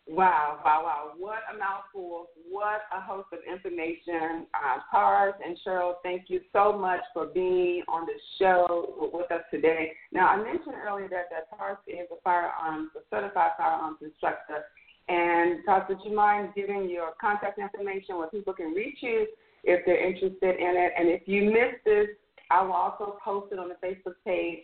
Wow, 0.08 0.60
wow, 0.64 0.82
wow. 0.84 1.12
What 1.18 1.40
a 1.52 1.58
mouthful. 1.58 2.28
What 2.48 2.82
a 2.96 3.00
host 3.00 3.26
of 3.32 3.40
information. 3.50 4.46
Uh, 4.54 4.78
Taras 4.90 5.34
and 5.44 5.58
Sherryl, 5.66 5.94
thank 6.04 6.24
you 6.28 6.40
so 6.52 6.72
much 6.78 7.00
for 7.12 7.26
being 7.26 7.82
on 7.88 8.06
the 8.06 8.12
show 8.38 9.10
with 9.12 9.30
us 9.32 9.42
today. 9.50 9.92
Now, 10.12 10.28
I 10.28 10.36
mentioned 10.36 10.76
earlier 10.86 11.08
that, 11.08 11.26
that 11.30 11.50
Taras 11.56 11.78
is 11.88 12.06
a 12.12 12.20
firearms, 12.22 12.90
a 12.96 13.00
certified 13.10 13.52
firearms 13.58 13.98
instructor. 14.00 14.66
And 15.08 15.64
Taras, 15.64 15.86
would 15.88 15.98
you 16.04 16.14
mind 16.14 16.50
giving 16.54 16.88
your 16.88 17.10
contact 17.20 17.58
information 17.58 18.16
where 18.16 18.28
people 18.28 18.52
can 18.52 18.74
reach 18.74 18.98
you 19.00 19.26
if 19.64 19.84
they're 19.86 20.06
interested 20.06 20.54
in 20.56 20.76
it? 20.76 20.92
And 20.96 21.08
if 21.08 21.22
you 21.26 21.50
missed 21.50 21.84
this, 21.84 22.06
I 22.52 22.62
will 22.62 22.74
also 22.74 23.18
post 23.24 23.52
it 23.52 23.58
on 23.58 23.68
the 23.68 23.74
Facebook 23.84 24.14
page 24.24 24.60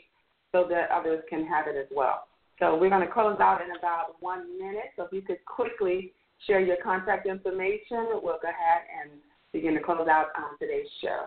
so 0.53 0.67
that 0.71 0.91
others 0.93 1.25
can 1.29 1.47
have 1.47 1.67
it 1.67 1.77
as 1.77 1.87
well. 1.91 2.29
So 2.63 2.77
we're 2.77 2.91
going 2.91 3.05
to 3.05 3.13
close 3.13 3.39
out 3.41 3.61
in 3.61 3.77
about 3.77 4.15
one 4.21 4.57
minute. 4.57 4.93
So 4.95 5.03
if 5.03 5.13
you 5.13 5.21
could 5.21 5.45
quickly 5.47 6.13
share 6.47 6.61
your 6.61 6.77
contact 6.77 7.27
information, 7.27 8.07
we'll 8.23 8.39
go 8.41 8.49
ahead 8.49 8.83
and 9.03 9.11
begin 9.53 9.75
to 9.75 9.81
close 9.81 10.07
out 10.09 10.27
on 10.39 10.57
today's 10.61 10.87
show. 11.03 11.25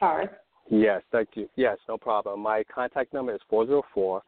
Taras? 0.00 0.28
Yes, 0.70 1.02
thank 1.12 1.28
you. 1.34 1.48
Yes, 1.54 1.78
no 1.88 1.96
problem. 1.96 2.40
My 2.40 2.64
contact 2.64 3.14
number 3.14 3.32
is 3.32 3.40
404 3.48 4.22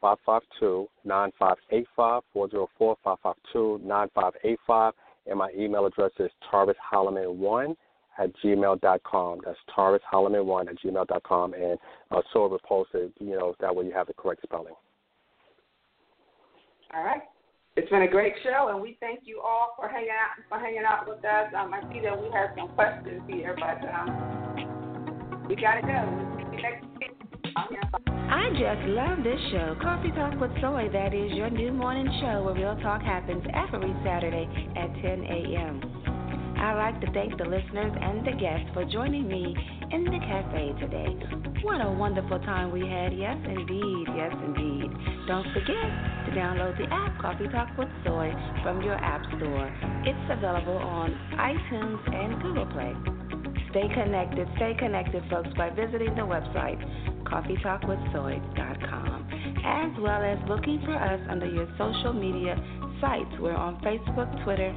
552 0.00 0.88
9585, 1.04 2.22
404 2.32 2.96
552 3.04 3.86
9585, 3.86 4.94
and 5.26 5.38
my 5.38 5.50
email 5.54 5.84
address 5.84 6.12
is 6.20 6.30
taurusholloman1 6.50 7.76
at 8.18 8.30
gmail.com. 8.42 9.40
That's 9.44 9.58
taurusholloman1 9.76 10.68
at 10.70 10.78
gmail.com, 10.80 11.52
and 11.52 11.78
uh, 12.10 12.22
so 12.32 12.58
it, 12.94 13.12
you 13.20 13.36
know, 13.36 13.54
that 13.60 13.76
way 13.76 13.84
you 13.84 13.92
have 13.92 14.06
the 14.06 14.14
correct 14.14 14.40
spelling. 14.42 14.74
All 16.94 17.04
right. 17.04 17.22
It's 17.76 17.88
been 17.90 18.02
a 18.02 18.08
great 18.08 18.32
show, 18.42 18.68
and 18.72 18.82
we 18.82 18.96
thank 18.98 19.20
you 19.24 19.40
all 19.40 19.74
for 19.76 19.88
hanging 19.88 20.10
out 20.10 20.42
for 20.48 20.58
hanging 20.58 20.82
out 20.82 21.06
with 21.06 21.24
us. 21.24 21.46
Um, 21.56 21.72
I 21.72 21.80
see 21.92 22.00
that 22.00 22.20
we 22.20 22.28
have 22.32 22.50
some 22.56 22.68
questions 22.74 23.22
here, 23.28 23.54
but 23.54 23.78
um, 23.86 25.46
we 25.48 25.54
gotta 25.54 25.82
go. 25.82 26.28
I 28.30 28.50
just 28.50 28.88
love 28.88 29.22
this 29.22 29.40
show, 29.52 29.76
Coffee 29.80 30.10
Talk 30.10 30.40
with 30.40 30.50
Soy. 30.60 30.88
That 30.92 31.14
is 31.14 31.32
your 31.32 31.50
new 31.50 31.72
morning 31.72 32.08
show 32.20 32.42
where 32.42 32.54
real 32.54 32.76
talk 32.82 33.02
happens 33.02 33.44
every 33.54 33.94
Saturday 34.04 34.48
at 34.74 34.92
10 35.00 35.24
a.m. 35.24 36.58
I'd 36.58 36.74
like 36.74 37.00
to 37.02 37.12
thank 37.12 37.38
the 37.38 37.44
listeners 37.44 37.94
and 38.00 38.26
the 38.26 38.32
guests 38.32 38.68
for 38.74 38.84
joining 38.84 39.28
me 39.28 39.54
in 39.92 40.04
the 40.04 40.18
cafe 40.18 40.74
today. 40.80 41.14
What 41.62 41.80
a 41.80 41.90
wonderful 41.90 42.40
time 42.40 42.72
we 42.72 42.80
had. 42.80 43.16
Yes, 43.16 43.38
indeed. 43.46 44.06
Yes, 44.16 44.34
indeed. 44.44 44.90
Don't 45.28 45.46
forget 45.54 46.17
download 46.30 46.78
the 46.78 46.86
app 46.92 47.20
Coffee 47.20 47.48
Talk 47.48 47.76
with 47.78 47.88
Soy 48.04 48.32
from 48.62 48.82
your 48.82 48.94
app 48.94 49.24
store. 49.36 49.72
It's 50.04 50.30
available 50.30 50.78
on 50.78 51.10
iTunes 51.36 52.14
and 52.14 52.40
Google 52.42 52.66
Play. 52.66 52.94
Stay 53.70 53.88
connected, 53.94 54.48
stay 54.56 54.74
connected, 54.78 55.22
folks, 55.30 55.48
by 55.56 55.70
visiting 55.70 56.14
the 56.14 56.22
website 56.22 56.78
coffeetalkwithsoy.com, 57.24 59.28
as 59.64 59.90
well 60.00 60.22
as 60.22 60.38
looking 60.48 60.80
for 60.84 60.94
us 60.94 61.20
under 61.28 61.46
your 61.46 61.66
social 61.76 62.12
media 62.12 62.56
sites. 63.00 63.30
We're 63.38 63.54
on 63.54 63.80
Facebook, 63.82 64.44
Twitter, 64.44 64.74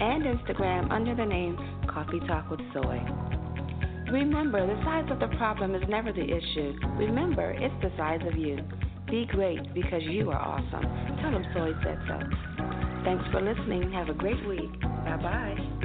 and 0.00 0.24
Instagram 0.24 0.90
under 0.90 1.14
the 1.14 1.24
name 1.24 1.56
Coffee 1.88 2.18
Talk 2.26 2.50
with 2.50 2.60
Soy. 2.72 3.00
Remember, 4.12 4.66
the 4.66 4.82
size 4.84 5.06
of 5.10 5.18
the 5.18 5.28
problem 5.38 5.74
is 5.74 5.82
never 5.88 6.12
the 6.12 6.24
issue. 6.24 6.74
Remember, 6.98 7.52
it's 7.52 7.74
the 7.82 7.90
size 7.96 8.20
of 8.26 8.36
you. 8.36 8.58
Be 9.10 9.26
great 9.26 9.74
because 9.74 10.02
you 10.02 10.30
are 10.30 10.40
awesome. 10.40 10.82
Tell 11.20 11.30
them 11.30 11.44
Soy 11.54 11.72
said 11.82 11.98
so. 12.08 12.18
Thanks 13.04 13.24
for 13.30 13.40
listening. 13.40 13.92
Have 13.92 14.08
a 14.08 14.14
great 14.14 14.44
week. 14.46 14.80
Bye 14.80 15.18
bye. 15.22 15.84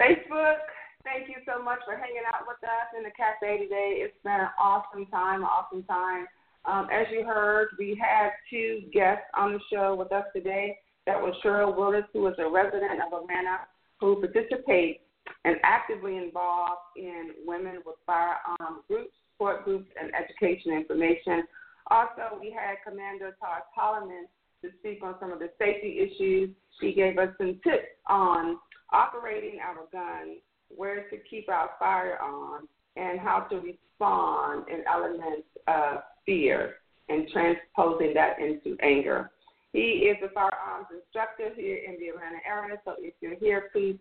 Facebook, 0.00 0.60
thank 1.04 1.28
you 1.28 1.36
so 1.46 1.62
much 1.62 1.80
for 1.84 1.96
hanging 1.96 2.22
out 2.32 2.46
with 2.46 2.62
us 2.62 2.88
in 2.96 3.02
the 3.02 3.10
cafe 3.10 3.58
today. 3.58 3.98
It's 3.98 4.14
been 4.22 4.40
an 4.40 4.48
awesome 4.58 5.06
time, 5.06 5.42
awesome 5.42 5.82
time. 5.84 6.26
Um, 6.66 6.88
as 6.92 7.06
you 7.12 7.24
heard, 7.24 7.68
we 7.78 7.98
had 8.00 8.30
two 8.50 8.82
guests 8.92 9.24
on 9.36 9.52
the 9.52 9.60
show 9.72 9.94
with 9.94 10.12
us 10.12 10.24
today. 10.34 10.76
That 11.06 11.20
was 11.20 11.34
Sherryl 11.44 11.76
Willis, 11.76 12.04
who 12.12 12.26
is 12.26 12.34
a 12.38 12.48
resident 12.48 13.00
of 13.00 13.22
Atlanta, 13.22 13.60
who 14.00 14.20
participates 14.20 15.00
and 15.44 15.56
actively 15.62 16.16
involved 16.16 16.80
in 16.96 17.30
women 17.46 17.76
with 17.86 17.96
firearm 18.04 18.82
groups, 18.88 19.12
support 19.32 19.64
groups, 19.64 19.88
and 20.00 20.10
education 20.14 20.72
information. 20.72 21.44
Also, 21.90 22.36
we 22.40 22.50
had 22.50 22.76
Commander 22.84 23.36
Taras 23.40 23.62
Holloman 23.76 24.24
to 24.62 24.70
speak 24.80 25.04
on 25.04 25.14
some 25.20 25.30
of 25.30 25.38
the 25.38 25.50
safety 25.58 26.00
issues. 26.00 26.50
She 26.80 26.92
gave 26.92 27.16
us 27.18 27.28
some 27.38 27.60
tips 27.62 27.86
on 28.08 28.58
operating 28.92 29.60
our 29.60 29.86
guns, 29.92 30.38
where 30.68 31.08
to 31.10 31.16
keep 31.30 31.48
our 31.48 31.70
firearms, 31.78 32.68
and 32.96 33.20
how 33.20 33.46
to 33.50 33.56
respond 33.56 34.64
in 34.68 34.82
elements 34.92 35.46
of 35.68 35.98
fear 36.26 36.74
and 37.08 37.28
transposing 37.32 38.12
that 38.14 38.38
into 38.38 38.76
anger. 38.82 39.30
He 39.72 40.10
is 40.10 40.16
a 40.24 40.32
firearms 40.32 40.86
instructor 40.92 41.50
here 41.54 41.78
in 41.86 41.98
the 42.00 42.08
Atlanta 42.08 42.38
area, 42.48 42.76
so 42.84 42.94
if 42.98 43.14
you're 43.20 43.36
here, 43.36 43.68
please 43.72 43.96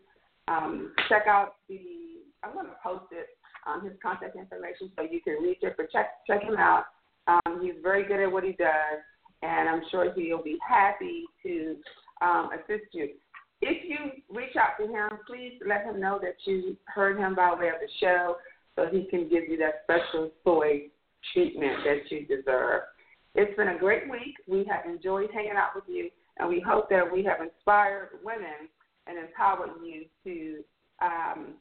um, 0.47 0.93
check 1.07 1.27
out 1.27 1.55
the. 1.69 1.79
I'm 2.43 2.53
going 2.53 2.67
to 2.67 2.73
post 2.83 3.05
it 3.11 3.29
um, 3.65 3.83
his 3.83 3.93
contact 4.01 4.35
information 4.35 4.91
so 4.95 5.03
you 5.03 5.21
can 5.21 5.41
reach 5.41 5.59
it. 5.61 5.73
But 5.77 5.91
check 5.91 6.07
check 6.27 6.43
him 6.43 6.57
out. 6.57 6.85
Um, 7.27 7.59
he's 7.61 7.73
very 7.81 8.03
good 8.07 8.19
at 8.19 8.31
what 8.31 8.43
he 8.43 8.51
does, 8.51 9.01
and 9.41 9.67
I'm 9.67 9.81
sure 9.89 10.13
he'll 10.13 10.43
be 10.43 10.57
happy 10.67 11.25
to 11.43 11.75
um, 12.21 12.49
assist 12.53 12.93
you. 12.93 13.09
If 13.61 13.89
you 13.89 14.11
reach 14.29 14.55
out 14.55 14.77
to 14.79 14.87
him, 14.87 15.19
please 15.25 15.53
let 15.67 15.85
him 15.85 15.99
know 15.99 16.19
that 16.21 16.35
you 16.45 16.77
heard 16.85 17.17
him 17.17 17.35
by 17.35 17.53
way 17.53 17.69
of 17.69 17.75
the 17.81 17.89
show, 17.99 18.35
so 18.75 18.87
he 18.91 19.05
can 19.09 19.27
give 19.27 19.49
you 19.49 19.57
that 19.57 19.83
special 19.83 20.31
soy 20.43 20.83
treatment 21.33 21.77
that 21.85 22.11
you 22.11 22.25
deserve. 22.25 22.81
It's 23.35 23.55
been 23.57 23.69
a 23.69 23.77
great 23.77 24.09
week. 24.09 24.35
We 24.47 24.65
have 24.69 24.85
enjoyed 24.85 25.29
hanging 25.33 25.57
out 25.57 25.75
with 25.75 25.83
you, 25.87 26.09
and 26.37 26.47
we 26.47 26.63
hope 26.65 26.89
that 26.89 27.11
we 27.11 27.23
have 27.23 27.41
inspired 27.41 28.09
women 28.23 28.69
and 29.07 29.17
empowered 29.17 29.71
you 29.83 30.05
to, 30.23 30.63
um, 31.05 31.55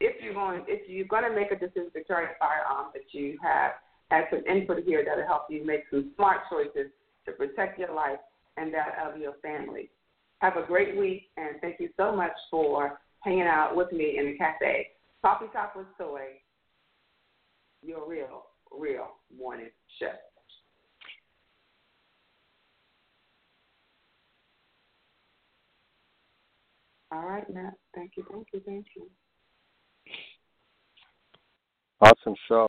if 0.00 0.22
you're 0.22 0.34
going, 0.34 0.64
if 0.68 0.88
you're 0.88 1.06
going 1.06 1.24
to 1.24 1.34
make 1.34 1.50
a 1.50 1.58
decision 1.58 1.90
to 1.94 2.04
carry 2.04 2.26
a 2.26 2.38
firearm, 2.38 2.90
that 2.92 3.02
you 3.12 3.38
have 3.42 3.72
had 4.10 4.24
some 4.30 4.44
input 4.46 4.84
here 4.84 5.04
that'll 5.04 5.26
help 5.26 5.44
you 5.48 5.64
make 5.64 5.84
some 5.90 6.12
smart 6.16 6.40
choices 6.50 6.90
to 7.24 7.32
protect 7.32 7.78
your 7.78 7.94
life 7.94 8.18
and 8.56 8.72
that 8.74 8.96
of 9.02 9.18
your 9.18 9.34
family. 9.42 9.90
Have 10.40 10.56
a 10.56 10.66
great 10.66 10.96
week, 10.96 11.30
and 11.36 11.60
thank 11.60 11.80
you 11.80 11.88
so 11.96 12.14
much 12.14 12.32
for 12.50 13.00
hanging 13.20 13.42
out 13.42 13.74
with 13.74 13.90
me 13.92 14.18
in 14.18 14.26
the 14.26 14.36
cafe. 14.36 14.88
Coffee 15.22 15.46
Talk 15.52 15.74
with 15.74 15.86
Soy, 15.96 16.20
your 17.82 18.06
real, 18.06 18.44
real 18.78 19.08
morning 19.36 19.70
show. 19.98 20.12
All 27.12 27.26
right, 27.26 27.48
Matt. 27.52 27.74
Thank 27.94 28.12
you, 28.16 28.24
thank 28.30 28.48
you, 28.52 28.60
thank 28.66 28.86
you. 28.96 29.08
Awesome 32.00 32.34
show. 32.48 32.68